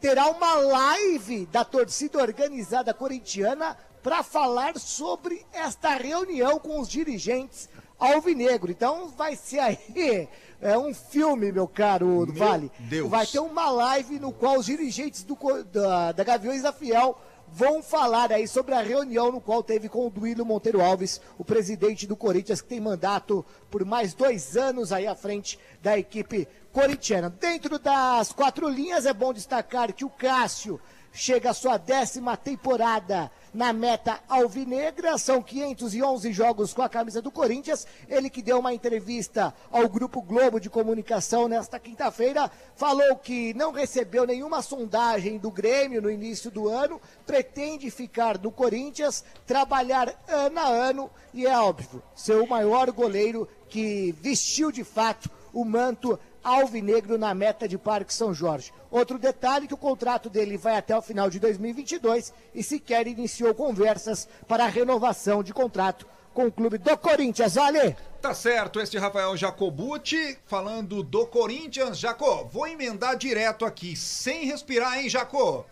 [0.00, 7.68] terá uma live da torcida organizada corintiana para falar sobre esta reunião com os dirigentes
[7.98, 8.70] alvinegro.
[8.70, 10.28] Então vai ser aí
[10.60, 12.70] é um filme, meu caro Meu Vale.
[12.80, 13.08] Deus.
[13.08, 17.16] Vai ter uma live no qual os dirigentes do, da, da Gaviões da Fiel
[17.50, 21.44] vão falar aí sobre a reunião no qual teve com o Duílio Monteiro Alves, o
[21.44, 26.46] presidente do Corinthians, que tem mandato por mais dois anos aí à frente da equipe
[26.72, 27.30] corintiana.
[27.30, 30.80] Dentro das quatro linhas, é bom destacar que o Cássio
[31.12, 37.30] chega à sua décima temporada na meta alvinegra, são 511 jogos com a camisa do
[37.30, 37.86] Corinthians.
[38.08, 43.72] Ele que deu uma entrevista ao Grupo Globo de Comunicação nesta quinta-feira, falou que não
[43.72, 50.60] recebeu nenhuma sondagem do Grêmio no início do ano, pretende ficar no Corinthians, trabalhar ano
[50.60, 56.18] a ano e é óbvio, ser o maior goleiro que vestiu de fato o manto
[56.42, 58.72] alvinegro na meta de Parque São Jorge.
[58.90, 63.54] Outro detalhe que o contrato dele vai até o final de 2022 e sequer iniciou
[63.54, 67.54] conversas para a renovação de contrato com o clube do Corinthians.
[67.54, 67.96] Vale!
[68.20, 71.98] Tá certo, este Rafael Jacobucci falando do Corinthians.
[71.98, 75.66] Jacó, vou emendar direto aqui, sem respirar, hein, Jacó?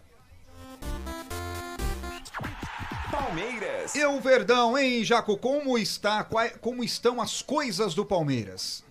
[3.10, 3.94] Palmeiras.
[3.94, 5.36] E o Verdão, hein, Jaco?
[5.36, 6.26] Como está?
[6.60, 8.85] Como estão as coisas do Palmeiras?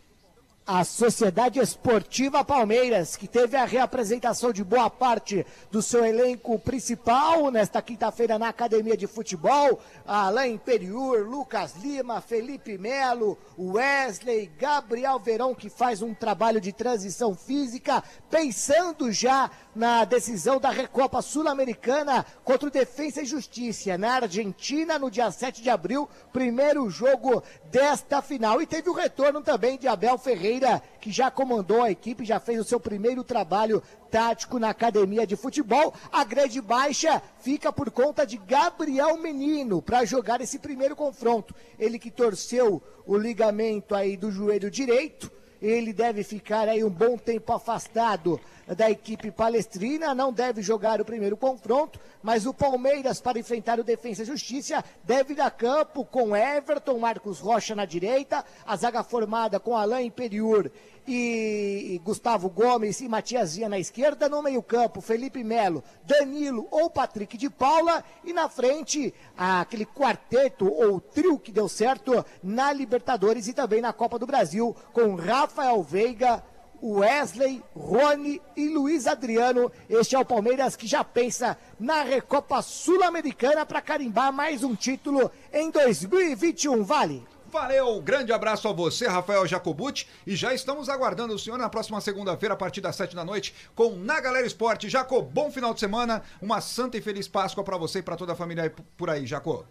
[0.67, 7.51] A Sociedade Esportiva Palmeiras, que teve a reapresentação de boa parte do seu elenco principal
[7.51, 9.79] nesta quinta-feira na Academia de Futebol.
[10.07, 17.35] Alain Imperiur, Lucas Lima, Felipe Melo, Wesley, Gabriel Verão, que faz um trabalho de transição
[17.35, 24.97] física, pensando já na decisão da Recopa Sul-Americana contra o Defensa e Justiça na Argentina
[24.97, 28.59] no dia 7 de abril, primeiro jogo desta final.
[28.61, 30.54] E teve o retorno também de Abel Ferreira,
[30.99, 35.35] que já comandou a equipe, já fez o seu primeiro trabalho tático na academia de
[35.35, 35.93] futebol.
[36.11, 41.53] A grande baixa fica por conta de Gabriel Menino para jogar esse primeiro confronto.
[41.77, 45.31] Ele que torceu o ligamento aí do joelho direito.
[45.65, 51.05] Ele deve ficar aí um bom tempo afastado da equipe palestrina, não deve jogar o
[51.05, 56.35] primeiro confronto, mas o Palmeiras, para enfrentar o Defensa e Justiça, deve a campo com
[56.35, 60.69] Everton, Marcos Rocha na direita, a zaga formada com Alain Imperiur
[61.07, 67.49] e Gustavo Gomes e Matiazinha na esquerda, no meio-campo, Felipe Melo, Danilo ou Patrick de
[67.49, 73.81] Paula, e na frente, aquele quarteto ou trio que deu certo na Libertadores e também
[73.81, 76.43] na Copa do Brasil, com Rafael Veiga,
[76.81, 79.71] Wesley, Rony e Luiz Adriano.
[79.89, 85.31] Este é o Palmeiras que já pensa na Recopa Sul-Americana para carimbar mais um título
[85.53, 86.83] em 2021.
[86.83, 87.34] Vale!
[87.55, 90.05] Valeu, grande abraço a você, Rafael Jacobucci.
[90.27, 93.55] E já estamos aguardando o senhor na próxima segunda-feira, a partir das sete da noite,
[93.73, 94.89] com Na Galera Esporte.
[94.89, 98.33] Jacó, bom final de semana, uma santa e feliz Páscoa para você e para toda
[98.33, 99.63] a família por aí, Jacó.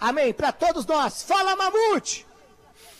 [0.00, 1.22] Amém, para todos nós.
[1.22, 2.26] Fala, Mamute!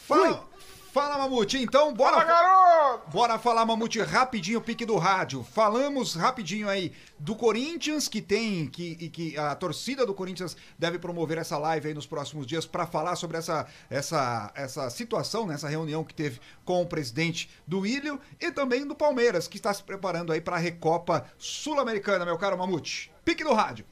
[0.07, 0.35] Fala!
[0.35, 0.50] Fui.
[0.93, 1.57] Fala, Mamute.
[1.63, 2.17] Então, bora.
[2.17, 3.11] Fala, garoto!
[3.11, 5.45] Bora falar, Mamute, rapidinho, pique do rádio.
[5.45, 8.67] Falamos rapidinho aí do Corinthians, que tem.
[8.67, 12.87] Que, que a torcida do Corinthians deve promover essa live aí nos próximos dias para
[12.87, 17.87] falar sobre essa, essa, essa situação, nessa né, reunião que teve com o presidente do
[17.87, 22.37] Ilho e também do Palmeiras, que está se preparando aí para a Recopa Sul-Americana, meu
[22.37, 23.13] caro Mamute.
[23.25, 23.87] Pique do rádio.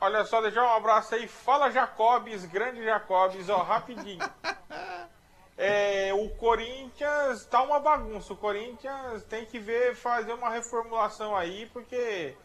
[0.00, 1.26] Olha só, deixar um abraço aí.
[1.26, 4.20] Fala Jacobs, grande Jacobs, ó, rapidinho.
[5.60, 8.32] É, o Corinthians tá uma bagunça.
[8.32, 12.36] O Corinthians tem que ver, fazer uma reformulação aí, porque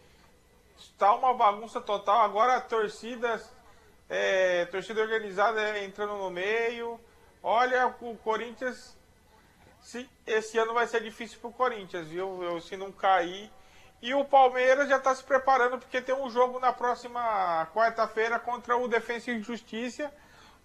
[0.79, 2.21] está uma bagunça total.
[2.21, 3.39] Agora a torcida,
[4.09, 6.99] é, torcida organizada entrando no meio.
[7.43, 8.97] Olha, o Corinthians,
[9.79, 12.41] se, esse ano vai ser difícil pro Corinthians, viu?
[12.41, 13.51] Eu, se não cair
[14.03, 18.75] e o Palmeiras já está se preparando porque tem um jogo na próxima quarta-feira contra
[18.75, 20.11] o Defensa e Justiça.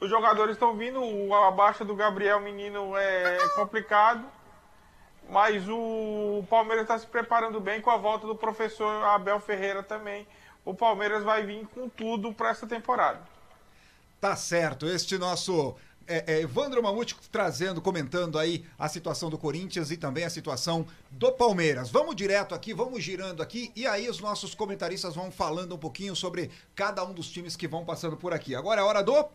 [0.00, 1.00] Os jogadores estão vindo,
[1.32, 4.24] a baixa do Gabriel Menino é complicado.
[5.30, 10.26] Mas o Palmeiras está se preparando bem com a volta do professor Abel Ferreira também.
[10.64, 13.20] O Palmeiras vai vir com tudo para essa temporada.
[14.20, 14.84] Tá certo.
[14.84, 15.76] Este nosso
[16.08, 20.86] é, é, Evandro Mamute trazendo, comentando aí a situação do Corinthians e também a situação
[21.10, 21.90] do Palmeiras.
[21.90, 26.16] Vamos direto aqui, vamos girando aqui e aí os nossos comentaristas vão falando um pouquinho
[26.16, 28.54] sobre cada um dos times que vão passando por aqui.
[28.54, 29.28] Agora é hora do.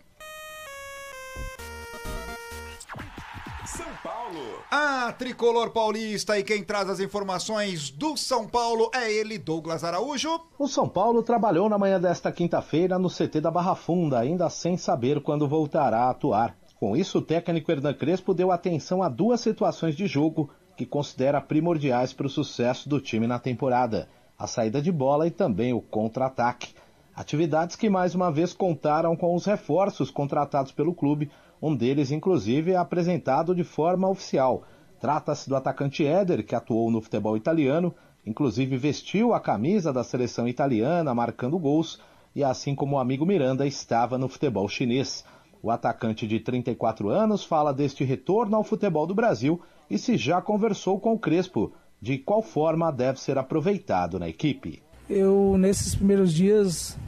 [3.65, 4.61] São Paulo.
[4.69, 10.39] A tricolor paulista e quem traz as informações do São Paulo é ele, Douglas Araújo.
[10.59, 14.77] O São Paulo trabalhou na manhã desta quinta-feira no CT da Barra Funda, ainda sem
[14.77, 16.55] saber quando voltará a atuar.
[16.83, 21.39] Com isso, o técnico Hernan Crespo deu atenção a duas situações de jogo que considera
[21.39, 25.79] primordiais para o sucesso do time na temporada: a saída de bola e também o
[25.79, 26.73] contra-ataque.
[27.15, 31.31] Atividades que mais uma vez contaram com os reforços contratados pelo clube,
[31.61, 34.63] um deles, inclusive, é apresentado de forma oficial.
[34.99, 40.49] Trata-se do atacante Éder, que atuou no futebol italiano, inclusive vestiu a camisa da seleção
[40.49, 42.01] italiana, marcando gols,
[42.35, 45.23] e assim como o amigo Miranda estava no futebol chinês.
[45.63, 50.41] O atacante de 34 anos fala deste retorno ao futebol do Brasil e se já
[50.41, 54.83] conversou com o Crespo de qual forma deve ser aproveitado na equipe.
[55.09, 56.99] Eu, nesses primeiros dias,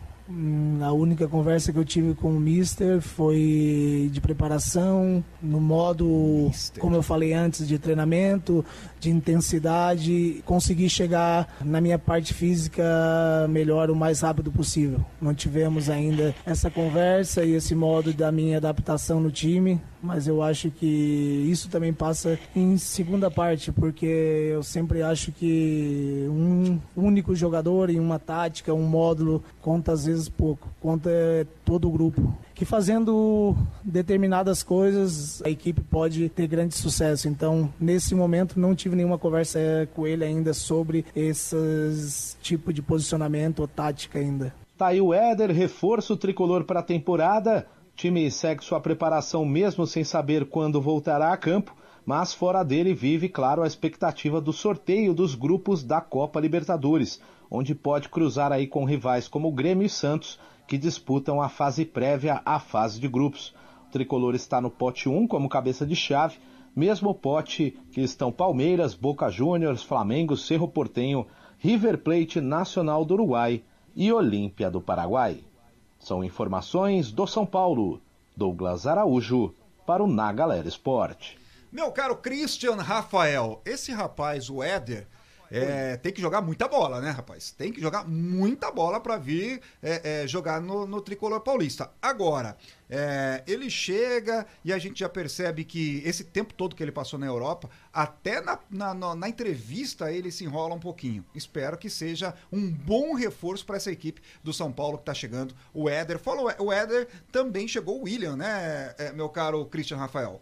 [0.81, 6.81] a única conversa que eu tive com o Mister foi de preparação, no modo, Mister.
[6.81, 8.65] como eu falei antes, de treinamento,
[8.99, 12.83] de intensidade, conseguir chegar na minha parte física
[13.49, 15.05] melhor o mais rápido possível.
[15.21, 20.41] Não tivemos ainda essa conversa e esse modo da minha adaptação no time, mas eu
[20.41, 24.05] acho que isso também passa em segunda parte, porque
[24.53, 30.29] eu sempre acho que um único jogador em uma tática, um módulo, conta às vezes
[30.29, 31.09] pouco, conta
[31.65, 33.53] todo o grupo que fazendo
[33.83, 37.27] determinadas coisas a equipe pode ter grande sucesso.
[37.27, 39.59] Então, nesse momento, não tive nenhuma conversa
[39.93, 44.53] com ele ainda sobre esse tipo de posicionamento ou tática ainda.
[44.77, 47.65] Tá aí o Éder, reforço tricolor para a temporada.
[47.95, 51.73] O time segue sua preparação mesmo sem saber quando voltará a campo,
[52.05, 57.73] mas fora dele vive, claro, a expectativa do sorteio dos grupos da Copa Libertadores, onde
[57.73, 60.37] pode cruzar aí com rivais como Grêmio e Santos
[60.67, 63.55] que disputam a fase prévia à fase de grupos.
[63.87, 66.37] O tricolor está no pote 1 como cabeça de chave,
[66.75, 71.25] mesmo pote que estão Palmeiras, Boca Juniors, Flamengo, Cerro Portenho,
[71.59, 73.63] River Plate Nacional do Uruguai
[73.95, 75.39] e Olímpia do Paraguai.
[76.05, 77.99] São informações do São Paulo.
[78.37, 79.55] Douglas Araújo
[79.87, 81.35] para o Na Galera Esporte.
[81.71, 85.07] Meu caro Christian Rafael, esse rapaz, o Éder,
[85.51, 87.51] é, tem que jogar muita bola, né, rapaz?
[87.51, 91.91] Tem que jogar muita bola para vir é, é, jogar no, no, tricolor paulista.
[92.01, 92.57] Agora,
[92.89, 97.19] é, ele chega e a gente já percebe que esse tempo todo que ele passou
[97.19, 101.25] na Europa, até na, na, na entrevista ele se enrola um pouquinho.
[101.33, 105.55] Espero que seja um bom reforço para essa equipe do São Paulo que está chegando.
[105.73, 110.41] O Éder, falou, o Éder também chegou o William, né, é, meu caro Christian Rafael?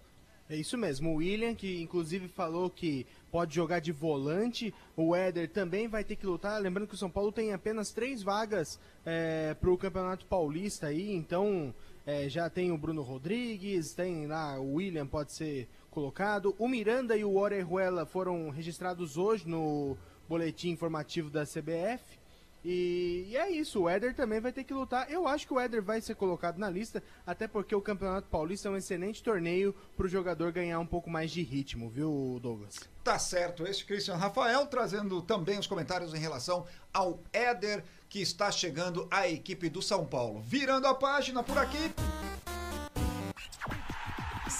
[0.49, 4.71] É isso mesmo, o William, que inclusive falou que pode jogar de volante.
[4.95, 6.61] O Éder também vai ter que lutar.
[6.61, 11.11] Lembrando que o São Paulo tem apenas três vagas é, para o Campeonato Paulista aí,
[11.11, 11.73] então
[12.05, 16.55] é, já tem o Bruno Rodrigues, tem lá o William pode ser colocado.
[16.59, 19.97] O Miranda e o Orejuela foram registrados hoje no
[20.29, 22.21] boletim informativo da CBF.
[22.63, 25.11] E, e, é isso, o Éder também vai ter que lutar.
[25.11, 28.67] Eu acho que o Éder vai ser colocado na lista, até porque o Campeonato Paulista
[28.67, 32.92] é um excelente torneio para o jogador ganhar um pouco mais de ritmo, viu, Douglas?
[33.03, 38.49] Tá certo, esse Christian Rafael trazendo também os comentários em relação ao Éder que está
[38.49, 40.41] chegando à equipe do São Paulo.
[40.41, 41.91] Virando a página por aqui.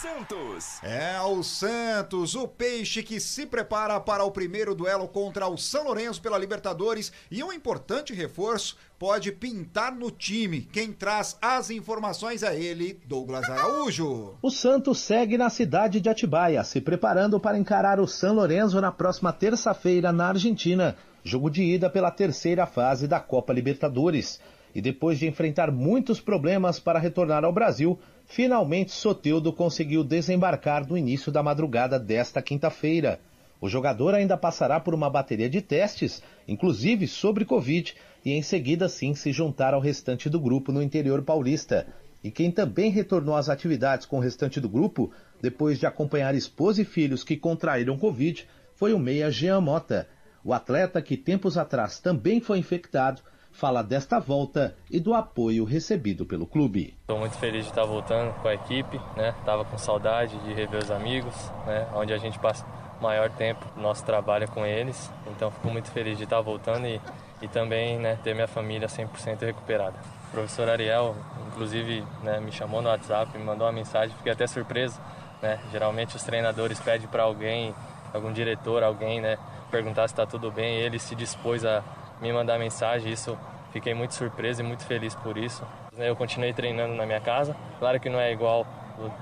[0.04, 0.84] Santos.
[0.84, 5.86] É o Santos, o peixe que se prepara para o primeiro duelo contra o São
[5.86, 10.68] Lourenço pela Libertadores e um importante reforço pode pintar no time.
[10.74, 14.34] Quem traz as informações é ele, Douglas Araújo.
[14.42, 18.92] O Santos segue na cidade de Atibaia, se preparando para encarar o São Lourenço na
[18.92, 24.42] próxima terça-feira na Argentina, jogo de ida pela terceira fase da Copa Libertadores.
[24.74, 30.98] E depois de enfrentar muitos problemas para retornar ao Brasil, Finalmente, Soteudo conseguiu desembarcar no
[30.98, 33.20] início da madrugada desta quinta-feira.
[33.62, 37.94] O jogador ainda passará por uma bateria de testes, inclusive sobre Covid,
[38.26, 41.88] e em seguida sim se juntar ao restante do grupo no interior paulista.
[42.24, 45.12] E quem também retornou às atividades com o restante do grupo,
[45.42, 50.08] depois de acompanhar esposa e filhos que contraíram Covid, foi o meia Jean Mota.
[50.44, 53.22] O atleta que tempos atrás também foi infectado
[53.54, 56.98] fala desta volta e do apoio recebido pelo clube.
[57.02, 59.34] Estou muito feliz de estar voltando com a equipe, né?
[59.46, 61.34] Tava com saudade de rever os amigos,
[61.66, 61.88] né?
[61.96, 62.66] Onde a gente passa
[63.00, 65.12] maior tempo nosso trabalho com eles.
[65.28, 67.00] Então fico muito feliz de estar voltando e,
[67.42, 69.96] e também né, ter minha família 100% recuperada.
[70.30, 71.16] O professor Ariel,
[71.48, 75.00] inclusive, né, me chamou no WhatsApp, me mandou uma mensagem, fiquei até surpreso.
[75.42, 75.60] Né?
[75.72, 77.76] Geralmente os treinadores pedem para alguém,
[78.14, 79.38] algum diretor, alguém, né,
[79.70, 80.78] perguntar se está tudo bem.
[80.78, 81.84] Ele se dispôs a
[82.22, 83.38] me mandar mensagem, isso
[83.72, 85.64] fiquei muito surpreso e muito feliz por isso.
[85.98, 88.66] Eu continuei treinando na minha casa, claro que não é igual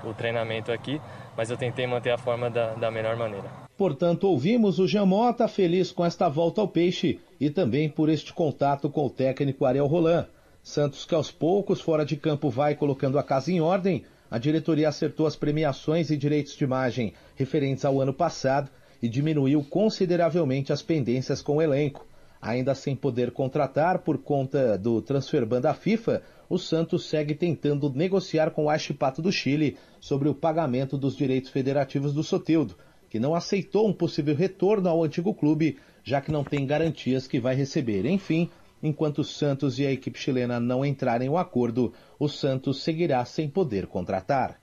[0.04, 1.00] o, o treinamento aqui,
[1.36, 3.62] mas eu tentei manter a forma da, da melhor maneira.
[3.76, 8.88] Portanto, ouvimos o Jamota feliz com esta volta ao peixe e também por este contato
[8.88, 10.26] com o técnico Ariel Roland.
[10.62, 14.04] Santos que aos poucos, fora de campo, vai colocando a casa em ordem.
[14.30, 18.70] A diretoria acertou as premiações e direitos de imagem referentes ao ano passado
[19.02, 22.06] e diminuiu consideravelmente as pendências com o elenco.
[22.42, 27.88] Ainda sem poder contratar por conta do transfer ban da FIFA, o Santos segue tentando
[27.88, 32.76] negociar com o Achipato do Chile sobre o pagamento dos direitos federativos do Soteudo,
[33.08, 37.38] que não aceitou um possível retorno ao antigo clube, já que não tem garantias que
[37.38, 38.04] vai receber.
[38.06, 38.50] Enfim,
[38.82, 43.48] Enquanto Santos e a equipe chilena não entrarem em um acordo, o Santos seguirá sem
[43.48, 44.60] poder contratar.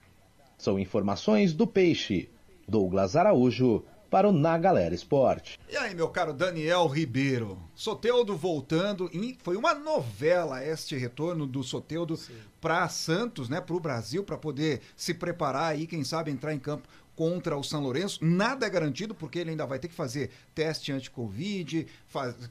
[0.58, 2.30] São informações do Peixe.
[2.68, 5.60] Douglas Araújo para o Na Galera Esporte.
[5.70, 7.58] E aí, meu caro Daniel Ribeiro?
[7.76, 9.10] Soteudo voltando.
[9.14, 12.20] E foi uma novela este retorno do Soteudo
[12.60, 13.62] para Santos, né?
[13.62, 16.88] Para o Brasil, para poder se preparar aí, quem sabe entrar em campo
[17.20, 18.24] contra o São Lourenço.
[18.24, 21.86] Nada é garantido, porque ele ainda vai ter que fazer teste anti-Covid,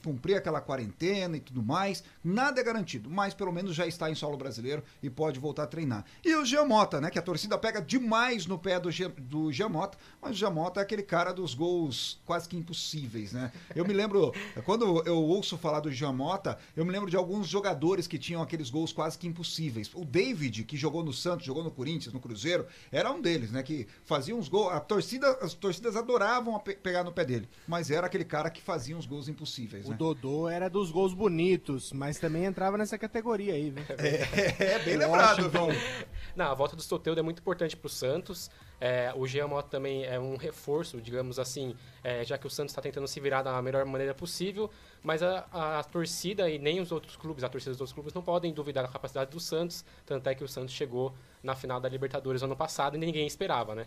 [0.05, 2.05] cumprir aquela quarentena e tudo mais.
[2.23, 5.67] Nada é garantido, mas pelo menos já está em solo brasileiro e pode voltar a
[5.67, 6.05] treinar.
[6.23, 7.09] E o Giamota, né?
[7.09, 11.03] Que a torcida pega demais no pé do, do Giamota, mas o Giamota é aquele
[11.03, 13.51] cara dos gols quase que impossíveis, né?
[13.75, 14.35] Eu me lembro,
[14.67, 18.69] quando eu ouço falar do Giamota, eu me lembro de alguns jogadores que tinham aqueles
[18.69, 19.91] gols quase que impossíveis.
[19.95, 23.63] O David, que jogou no Santos, jogou no Corinthians, no Cruzeiro, era um deles, né?
[23.63, 27.49] Que fazia uns gols gol, a torcida, as torcidas adoravam pe pegar no pé dele,
[27.67, 29.87] mas era aquele cara que fazia uns gols impossíveis.
[29.87, 29.97] O né?
[29.97, 33.85] Dodô era dos gols bonitos, mas também entrava nessa categoria aí, viu?
[33.99, 35.69] É, é bem lembrado, viu?
[36.35, 38.51] Não, a volta do Soteudo é muito importante para o Santos.
[38.81, 42.71] É, o Jean Mota também é um reforço, digamos assim, é, já que o Santos
[42.71, 44.71] está tentando se virar da melhor maneira possível,
[45.03, 48.15] mas a, a, a, torcida e nem os outros clubes, a torcida dos outros clubes
[48.15, 51.81] não podem duvidar da capacidade do Santos, tanto é que o Santos chegou na final
[51.81, 53.87] da Libertadores ano passado e ninguém esperava, né?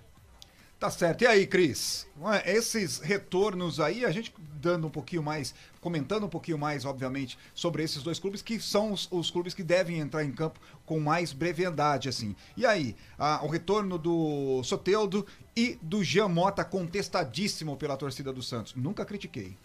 [0.82, 1.22] Tá certo.
[1.22, 2.08] E aí, Cris?
[2.44, 7.84] Esses retornos aí, a gente dando um pouquinho mais, comentando um pouquinho mais, obviamente, sobre
[7.84, 11.34] esses dois clubes, que são os, os clubes que devem entrar em campo com mais
[11.34, 12.36] brevidade, assim.
[12.58, 15.24] E aí, a, o retorno do Soteudo
[15.56, 18.74] e do Jean Mota, contestadíssimo pela torcida do Santos.
[18.74, 19.56] Nunca critiquei.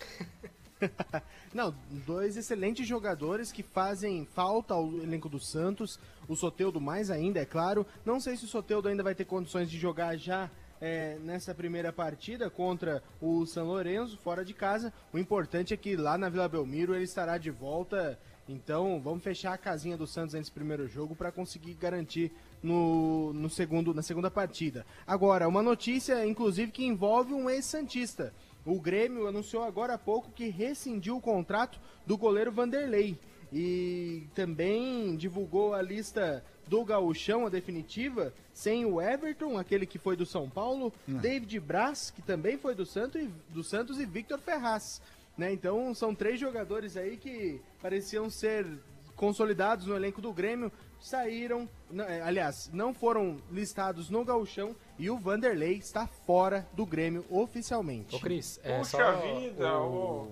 [1.54, 1.74] Não,
[2.06, 5.98] dois excelentes jogadores que fazem falta ao elenco do Santos.
[6.28, 7.86] O Soteudo mais ainda, é claro.
[8.04, 10.50] Não sei se o Soteudo ainda vai ter condições de jogar já
[10.80, 14.92] é, nessa primeira partida contra o São Lourenço, fora de casa.
[15.12, 18.18] O importante é que lá na Vila Belmiro ele estará de volta.
[18.48, 23.50] Então vamos fechar a casinha do Santos nesse primeiro jogo para conseguir garantir no, no
[23.50, 24.86] segundo, na segunda partida.
[25.06, 28.32] Agora, uma notícia, inclusive, que envolve um ex-Santista.
[28.64, 33.18] O Grêmio anunciou agora há pouco que rescindiu o contrato do goleiro Vanderlei.
[33.52, 40.16] E também divulgou a lista do Gauchão, a definitiva, sem o Everton, aquele que foi
[40.16, 41.18] do São Paulo, hum.
[41.18, 45.00] David Braz, que também foi do Santos, e, do Santos e Victor Ferraz.
[45.36, 45.52] Né?
[45.52, 48.66] Então são três jogadores aí que pareciam ser
[49.14, 51.68] consolidados no elenco do Grêmio, saíram,
[52.06, 58.14] é, aliás, não foram listados no gauchão e o Vanderlei está fora do Grêmio oficialmente.
[58.14, 60.30] Ô Cris, é Puxa só vida, o,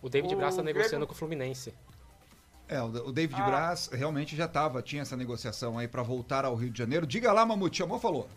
[0.00, 1.06] o David Braz está negociando Grêmio...
[1.06, 1.74] com o Fluminense.
[2.66, 3.44] É, o David ah.
[3.44, 7.06] Braz realmente já estava, tinha essa negociação aí para voltar ao Rio de Janeiro.
[7.06, 8.28] Diga lá, Mamute, chamou, falou.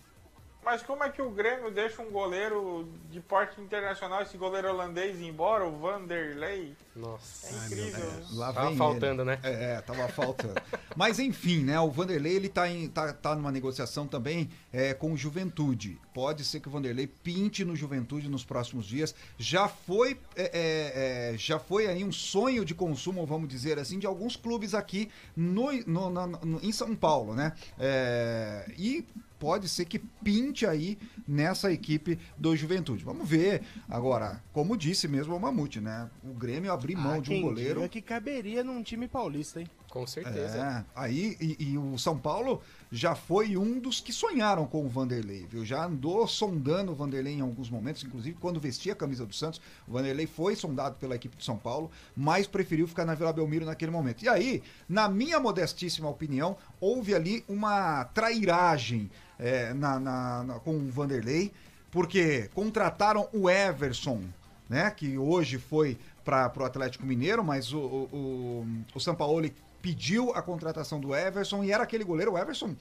[0.63, 5.21] Mas como é que o Grêmio deixa um goleiro de porte internacional, esse goleiro holandês,
[5.21, 6.75] embora, o Vanderlei?
[6.97, 7.47] Nossa.
[7.47, 8.11] É incrível.
[8.11, 9.31] Ai, lá tava faltando, ele.
[9.31, 9.39] né?
[9.43, 10.55] É, é, tava faltando.
[10.95, 11.79] Mas enfim, né?
[11.79, 15.99] O Vanderlei ele tá, em, tá, tá numa negociação também é, com o Juventude.
[16.13, 19.13] Pode ser que o Vanderlei pinte no Juventude nos próximos dias.
[19.37, 23.99] Já foi, é, é, é já foi aí um sonho de consumo, vamos dizer assim,
[23.99, 27.53] de alguns clubes aqui no, no, no em São Paulo, né?
[27.77, 29.05] É, e
[29.39, 33.03] pode ser que pinte aí nessa equipe do Juventude.
[33.03, 33.63] Vamos ver.
[33.87, 36.09] Agora, como disse mesmo o Mamute, né?
[36.23, 37.89] O Grêmio abrir mão ah, de um goleiro.
[37.89, 39.67] que caberia num time paulista, hein?
[39.89, 40.57] Com certeza.
[40.57, 42.61] É, aí, e, e, o São Paulo
[42.91, 45.65] já foi um dos que sonharam com o Vanderlei, viu?
[45.65, 49.61] Já andou sondando o Vanderlei em alguns momentos, inclusive quando vestia a camisa do Santos.
[49.87, 53.65] O Vanderlei foi sondado pela equipe de São Paulo, mas preferiu ficar na Vila Belmiro
[53.65, 54.23] naquele momento.
[54.23, 59.09] E aí, na minha modestíssima opinião, houve ali uma trairagem
[59.39, 61.51] é, na, na, na, com o Vanderlei,
[61.89, 64.21] porque contrataram o Everson,
[64.69, 64.89] né?
[64.91, 69.49] Que hoje foi para o Atlético Mineiro, mas o, o, o São Paulo
[69.81, 72.75] pediu a contratação do Everson e era aquele goleiro, o Everson,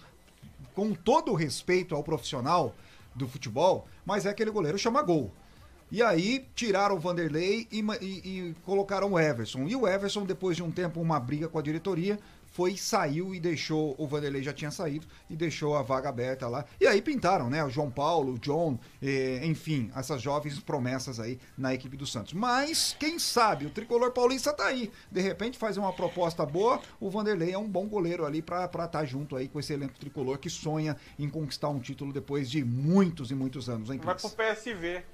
[0.74, 2.74] com todo o respeito ao profissional
[3.14, 5.32] do futebol, mas é aquele goleiro chama gol.
[5.90, 9.66] E aí tiraram o Vanderlei e, e, e, colocaram o Everson.
[9.68, 12.18] E o Everson, depois de um tempo, uma briga com a diretoria,
[12.56, 16.64] foi, saiu e deixou, o Vanderlei já tinha saído e deixou a vaga aberta lá.
[16.80, 17.62] E aí pintaram, né?
[17.62, 22.32] O João Paulo, o John, eh, enfim, essas jovens promessas aí na equipe do Santos.
[22.32, 24.90] Mas, quem sabe, o tricolor paulista tá aí.
[25.12, 28.88] De repente faz uma proposta boa, o Vanderlei é um bom goleiro ali para estar
[28.88, 32.64] tá junto aí com esse elenco tricolor que sonha em conquistar um título depois de
[32.64, 35.04] muitos e muitos anos, hein, Vai pro PSV.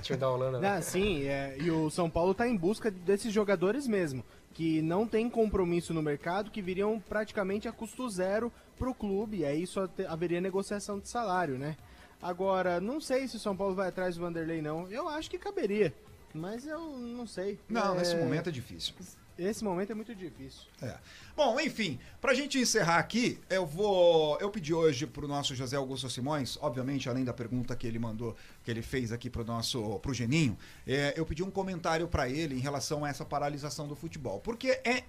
[0.00, 0.68] Time da Holanda, né?
[0.68, 5.06] Ah, sim, é, e o São Paulo está em busca desses jogadores mesmo que não
[5.06, 9.66] tem compromisso no mercado, que viriam praticamente a custo zero para o clube, e aí
[9.66, 11.76] só haveria negociação de salário, né?
[12.20, 14.88] Agora, não sei se o São Paulo vai atrás do Vanderlei, não.
[14.90, 15.92] Eu acho que caberia,
[16.32, 17.58] mas eu não sei.
[17.68, 17.98] Não, é...
[17.98, 18.94] nesse momento é difícil.
[19.38, 20.62] Esse momento é muito difícil.
[20.80, 20.96] É.
[21.34, 24.38] Bom, enfim, pra gente encerrar aqui, eu vou.
[24.40, 28.36] Eu pedi hoje pro nosso José Augusto Simões, obviamente, além da pergunta que ele mandou,
[28.62, 29.98] que ele fez aqui pro nosso.
[30.00, 30.56] pro Geninho,
[30.86, 34.40] é, eu pedi um comentário para ele em relação a essa paralisação do futebol.
[34.40, 35.04] Porque é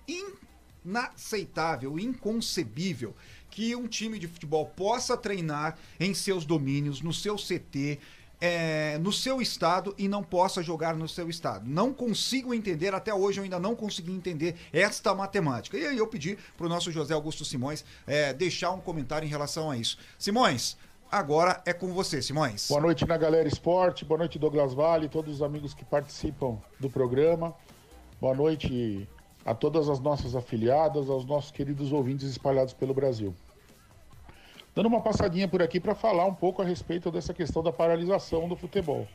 [0.86, 3.14] inaceitável, inconcebível
[3.50, 8.00] que um time de futebol possa treinar em seus domínios, no seu CT,
[8.44, 11.64] é, no seu estado e não possa jogar no seu estado.
[11.66, 15.78] Não consigo entender, até hoje eu ainda não consegui entender esta matemática.
[15.78, 19.30] E aí eu pedi para o nosso José Augusto Simões é, deixar um comentário em
[19.30, 19.98] relação a isso.
[20.20, 20.76] Simões,
[21.10, 22.68] agora é com você, Simões.
[22.68, 26.90] Boa noite na Galera Esporte, boa noite Douglas Vale, todos os amigos que participam do
[26.90, 27.56] programa.
[28.20, 29.08] Boa noite
[29.46, 33.34] a todas as nossas afiliadas, aos nossos queridos ouvintes espalhados pelo Brasil
[34.76, 38.48] dando uma passadinha por aqui para falar um pouco a respeito dessa questão da paralisação
[38.48, 39.08] do futebol.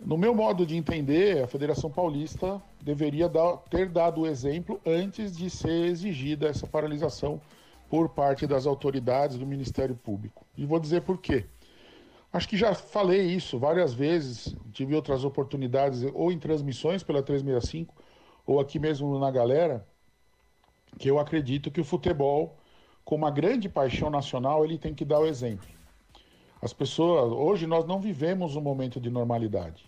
[0.00, 5.36] No meu modo de entender, a Federação Paulista deveria dar, ter dado o exemplo antes
[5.36, 7.40] de ser exigida essa paralisação
[7.90, 10.46] por parte das autoridades do Ministério Público.
[10.56, 11.46] E vou dizer por quê.
[12.32, 17.94] Acho que já falei isso várias vezes, tive outras oportunidades, ou em transmissões pela 365,
[18.46, 19.84] ou aqui mesmo na galera,
[20.98, 22.57] que eu acredito que o futebol
[23.08, 25.66] com uma grande paixão nacional, ele tem que dar o exemplo.
[26.60, 29.82] As pessoas, hoje nós não vivemos um momento de normalidade.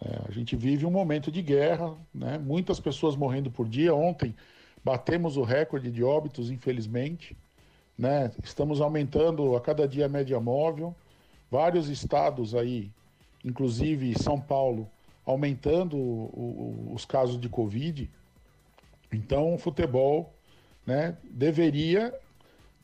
[0.00, 2.38] É, a gente vive um momento de guerra, né?
[2.38, 3.92] muitas pessoas morrendo por dia.
[3.92, 4.36] Ontem
[4.84, 7.36] batemos o recorde de óbitos, infelizmente.
[7.98, 8.30] Né?
[8.44, 10.94] Estamos aumentando a cada dia a média móvel.
[11.50, 12.88] Vários estados aí,
[13.44, 14.88] inclusive São Paulo,
[15.26, 18.08] aumentando o, o, os casos de Covid.
[19.12, 20.32] Então, o futebol
[20.86, 22.14] né, deveria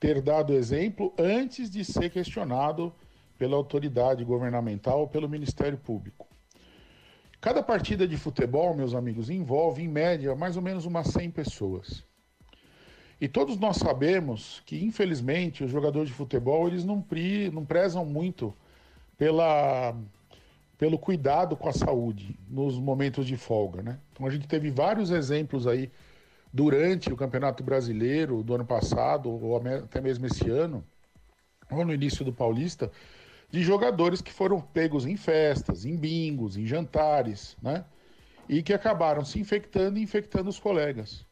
[0.05, 2.93] ter dado exemplo antes de ser questionado
[3.39, 6.27] pela autoridade governamental ou pelo Ministério Público.
[7.41, 12.05] Cada partida de futebol, meus amigos, envolve em média mais ou menos umas 100 pessoas.
[13.19, 17.03] E todos nós sabemos que, infelizmente, os jogadores de futebol eles não,
[17.51, 18.55] não prezam muito
[19.17, 19.97] pela,
[20.77, 23.83] pelo cuidado com a saúde nos momentos de folga.
[23.83, 23.99] Né?
[24.13, 25.91] Então a gente teve vários exemplos aí
[26.55, 30.85] durante o Campeonato Brasileiro do ano passado, ou até mesmo esse ano,
[31.69, 32.93] ou no início do Paulista,
[33.51, 37.85] de jogadores que foram pegos em festas, em bingos, em jantares, né?
[38.49, 41.27] E que acabaram se infectando e infectando os colegas.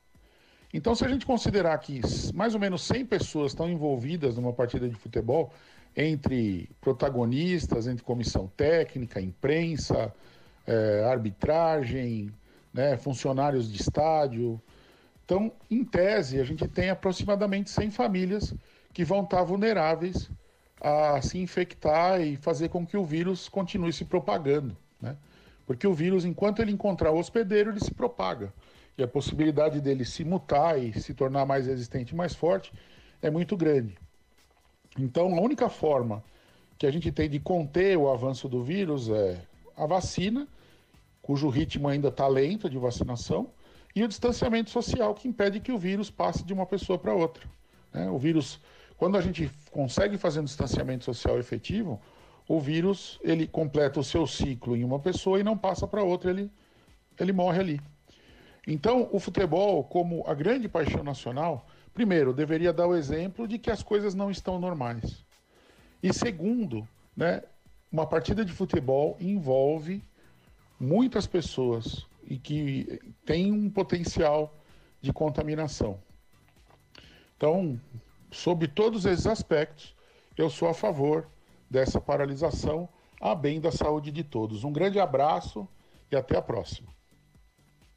[0.74, 2.00] Então, se a gente considerar que
[2.34, 5.52] mais ou menos 100 pessoas estão envolvidas numa partida de futebol,
[5.96, 10.12] entre protagonistas, entre comissão técnica, imprensa,
[10.66, 12.32] é, arbitragem,
[12.74, 14.60] né, funcionários de estádio,
[15.32, 18.54] então, em tese, a gente tem aproximadamente 100 famílias
[18.92, 20.28] que vão estar vulneráveis
[20.78, 25.16] a se infectar e fazer com que o vírus continue se propagando, né?
[25.66, 28.52] Porque o vírus, enquanto ele encontrar o hospedeiro, ele se propaga.
[28.98, 32.70] E a possibilidade dele se mutar e se tornar mais resistente e mais forte
[33.22, 33.96] é muito grande.
[34.98, 36.22] Então, a única forma
[36.76, 39.40] que a gente tem de conter o avanço do vírus é
[39.78, 40.46] a vacina,
[41.22, 43.48] cujo ritmo ainda está lento de vacinação,
[43.94, 47.44] e o distanciamento social, que impede que o vírus passe de uma pessoa para outra.
[47.92, 48.08] Né?
[48.10, 48.60] O vírus,
[48.96, 52.00] quando a gente consegue fazer um distanciamento social efetivo,
[52.48, 56.30] o vírus ele completa o seu ciclo em uma pessoa e não passa para outra,
[56.30, 56.50] ele,
[57.18, 57.80] ele morre ali.
[58.66, 63.70] Então, o futebol, como a grande paixão nacional, primeiro, deveria dar o exemplo de que
[63.70, 65.24] as coisas não estão normais.
[66.02, 66.86] E segundo,
[67.16, 67.42] né,
[67.90, 70.02] uma partida de futebol envolve
[70.78, 74.56] muitas pessoas, e que tem um potencial
[75.00, 76.00] de contaminação.
[77.36, 77.80] Então,
[78.30, 79.94] sob todos esses aspectos,
[80.36, 81.28] eu sou a favor
[81.68, 82.88] dessa paralisação
[83.20, 84.64] a bem da saúde de todos.
[84.64, 85.66] Um grande abraço
[86.10, 86.88] e até a próxima.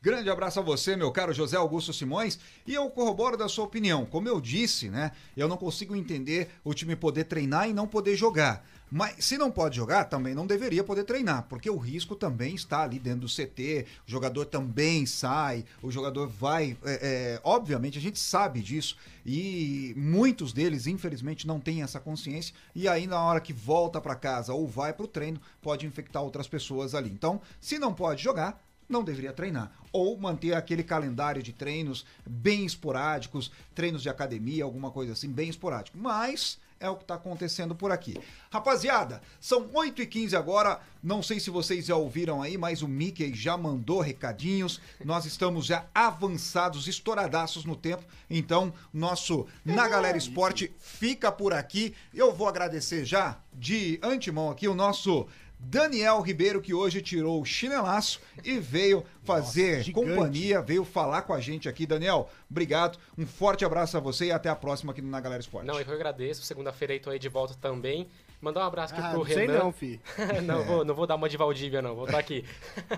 [0.02, 2.38] Grande abraço a você, meu caro José Augusto Simões,
[2.68, 4.06] e eu corroboro da sua opinião.
[4.06, 8.16] Como eu disse, né, eu não consigo entender o time poder treinar e não poder
[8.16, 8.64] jogar.
[8.92, 12.84] Mas se não pode jogar, também não deveria poder treinar, porque o risco também está
[12.84, 16.78] ali dentro do CT, o jogador também sai, o jogador vai.
[16.84, 16.94] É,
[17.36, 18.96] é, obviamente, a gente sabe disso,
[19.26, 24.16] e muitos deles, infelizmente, não têm essa consciência, e aí na hora que volta para
[24.16, 27.10] casa ou vai para o treino, pode infectar outras pessoas ali.
[27.10, 29.72] Então, se não pode jogar, não deveria treinar.
[29.92, 35.50] Ou manter aquele calendário de treinos bem esporádicos, treinos de academia, alguma coisa assim, bem
[35.50, 35.98] esporádico.
[35.98, 38.20] Mas é o que está acontecendo por aqui.
[38.52, 40.80] Rapaziada, são 8h15 agora.
[41.02, 44.82] Não sei se vocês já ouviram aí, mas o Mickey já mandou recadinhos.
[45.04, 48.04] Nós estamos já avançados, estouradaços no tempo.
[48.30, 51.94] Então, nosso Na Galera Esporte fica por aqui.
[52.14, 55.28] Eu vou agradecer já de antemão aqui o nosso
[55.60, 60.08] Daniel Ribeiro, que hoje tirou o chinelaço e veio fazer gigante.
[60.08, 61.86] companhia, veio falar com a gente aqui.
[61.86, 63.00] Daniel, obrigado.
[63.18, 65.66] Um forte abraço a você e até a próxima aqui no Na Galera Esporte.
[65.66, 66.44] Não, eu que agradeço.
[66.44, 68.08] Segunda-feira aí tô aí de volta também.
[68.42, 69.58] Mandar um abraço aqui Ah, pro não sei Renan.
[69.60, 70.00] não, fi.
[70.46, 71.96] não, vou, não vou dar uma de Valdívia, não.
[71.96, 72.44] Vou estar aqui.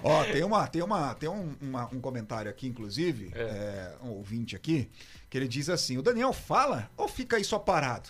[0.04, 4.56] Ó, tem uma, tem uma, tem um, uma- um comentário aqui, inclusive, é, um ouvinte
[4.56, 4.90] aqui,
[5.30, 8.10] que ele diz assim: o Daniel fala ou fica aí só parado?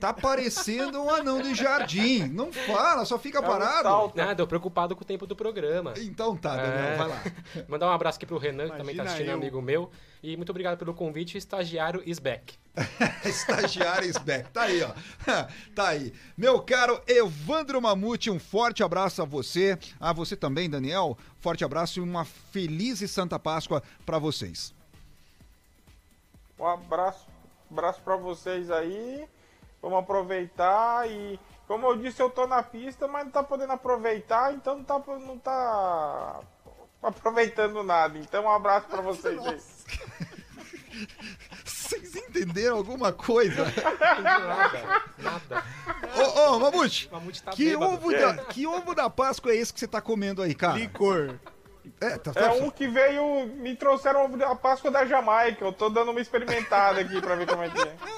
[0.00, 2.24] Tá parecendo um anão de jardim.
[2.26, 3.82] Não fala, só fica É um parado.
[3.84, 4.16] salto.
[4.16, 5.94] Nada, eu preocupado com o tempo do programa.
[5.96, 6.96] Então tá, Daniel, É.
[6.96, 7.22] vai lá.
[7.68, 9.34] Mandar um abraço aqui pro Renan, que também tá Imagina assistindo, eu.
[9.36, 9.90] amigo meu.
[10.22, 11.38] E muito obrigado pelo convite.
[11.38, 12.54] Estagiário is back.
[13.24, 14.50] Estagiário Sbeck.
[14.50, 14.90] Tá aí, ó.
[15.74, 16.12] Tá aí.
[16.36, 19.78] Meu caro Evandro Mamute, um forte abraço a você.
[20.00, 21.16] A você também, Daniel.
[21.40, 24.74] Forte abraço e uma feliz e santa Páscoa pra vocês.
[26.58, 27.26] Um abraço,
[27.70, 29.26] abraço para vocês aí.
[29.82, 34.52] Vamos aproveitar e como eu disse, eu tô na pista, mas não tá podendo aproveitar,
[34.54, 36.40] então não tá não tá
[37.02, 38.16] aproveitando nada.
[38.18, 39.60] Então um abraço para vocês aí.
[41.64, 43.64] Vocês entenderam alguma coisa?
[44.22, 45.64] Nada, nada.
[46.16, 47.92] Ô, ô, Mamute, Mamute tá que bêbado.
[47.92, 50.78] ovo, da, que ovo da Páscoa é esse que você tá comendo aí, cara?
[50.78, 51.38] Licor.
[52.00, 55.64] É, tá, É tá- um que veio, me trouxeram a Páscoa da Jamaica.
[55.64, 57.96] Eu tô dando uma experimentada aqui para ver como é que é.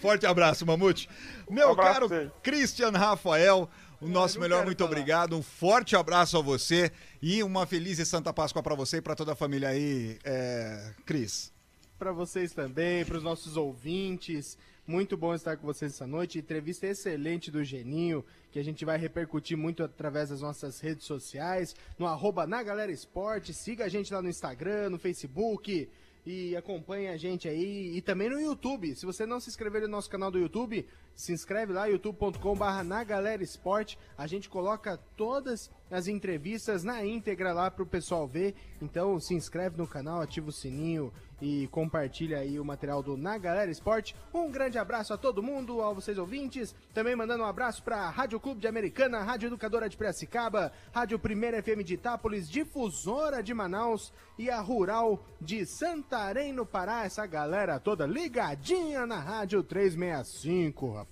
[0.00, 1.08] Forte abraço, Mamute.
[1.50, 2.32] Meu Um abraço caro.
[2.42, 3.68] Christian Rafael,
[4.00, 4.90] o nosso melhor muito falar.
[4.90, 5.36] obrigado.
[5.36, 6.90] Um forte abraço a você
[7.22, 10.92] e uma feliz e santa Páscoa pra você e pra toda a família aí, é,
[11.04, 11.52] Cris.
[11.98, 14.58] Para vocês também, para os nossos ouvintes.
[14.86, 16.38] Muito bom estar com vocês essa noite.
[16.38, 21.74] Entrevista excelente do Geninho, que a gente vai repercutir muito através das nossas redes sociais,
[21.98, 23.52] no arroba na Galera Esporte.
[23.52, 25.88] Siga a gente lá no Instagram, no Facebook
[26.26, 27.96] e acompanhe a gente aí.
[27.96, 28.94] E também no YouTube.
[28.96, 30.86] Se você não se inscrever no nosso canal do YouTube,
[31.16, 33.98] se inscreve lá, youtube.com.br na Galera Esporte.
[34.18, 38.54] A gente coloca todas as entrevistas na íntegra lá para o pessoal ver.
[38.82, 41.10] Então se inscreve no canal, ativa o sininho
[41.40, 44.14] e compartilha aí o material do Na Galera Esporte.
[44.32, 46.74] Um grande abraço a todo mundo, a vocês ouvintes.
[46.94, 51.18] Também mandando um abraço para a Rádio Clube de Americana, Rádio Educadora de Piracicaba, Rádio
[51.18, 57.04] Primeira FM de Itápolis, Difusora de Manaus e a Rural de Santarém, no Pará.
[57.04, 61.05] Essa galera toda ligadinha na Rádio 365, rapaz.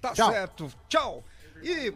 [0.00, 0.30] Tá Tchau.
[0.30, 0.72] certo.
[0.88, 1.24] Tchau.
[1.62, 1.92] E.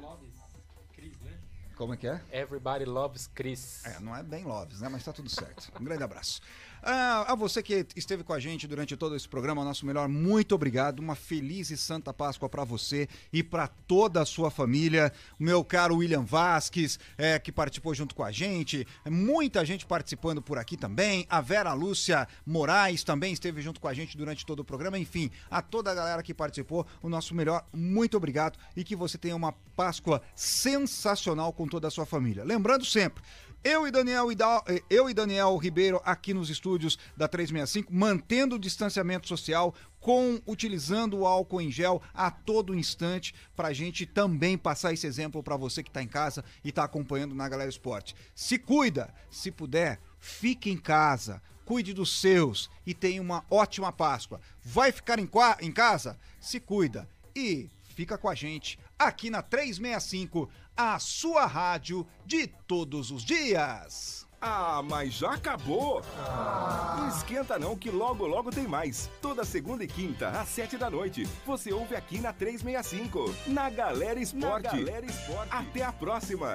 [1.77, 2.21] Como é que é?
[2.31, 3.85] Everybody loves Chris.
[3.87, 4.89] É, não é bem Loves, né?
[4.91, 5.73] Mas tá tudo certo.
[5.81, 6.43] Um grande abraço.
[6.83, 10.55] Ah, a você que esteve com a gente durante todo esse programa, nosso melhor, muito
[10.55, 11.01] obrigado.
[11.01, 15.13] Uma feliz e santa Páscoa pra você e pra toda a sua família.
[15.39, 18.87] Meu caro William Vasques, é, que participou junto com a gente.
[19.07, 21.27] Muita gente participando por aqui também.
[21.29, 24.99] A Vera Lúcia Moraes também esteve junto com a gente durante todo o programa.
[24.99, 29.19] Enfim, a toda a galera que participou, o nosso melhor, muito obrigado e que você
[29.19, 32.45] tenha uma Páscoa sensacional com toda a sua família.
[32.45, 33.23] Lembrando sempre,
[33.63, 34.29] eu e Daniel
[34.67, 40.41] eh, eu e Daniel Ribeiro aqui nos estúdios da 365, mantendo o distanciamento social, com
[40.47, 45.57] utilizando o álcool em gel a todo instante, pra gente também passar esse exemplo pra
[45.57, 48.15] você que tá em casa e tá acompanhando na Galera Esporte.
[48.35, 54.41] Se cuida, se puder, fique em casa, cuide dos seus e tenha uma ótima Páscoa.
[54.65, 55.29] Vai ficar em,
[55.61, 56.19] em casa?
[56.41, 57.07] Se cuida
[57.37, 60.49] e fica com a gente aqui na 365,
[60.83, 64.27] a sua rádio de todos os dias.
[64.41, 66.03] Ah, mas já acabou?
[66.97, 69.11] Não esquenta não que logo logo tem mais.
[69.21, 74.19] Toda segunda e quinta, às sete da noite, você ouve aqui na 365, na Galera
[74.19, 74.69] Esporte.
[75.51, 76.55] Até a próxima.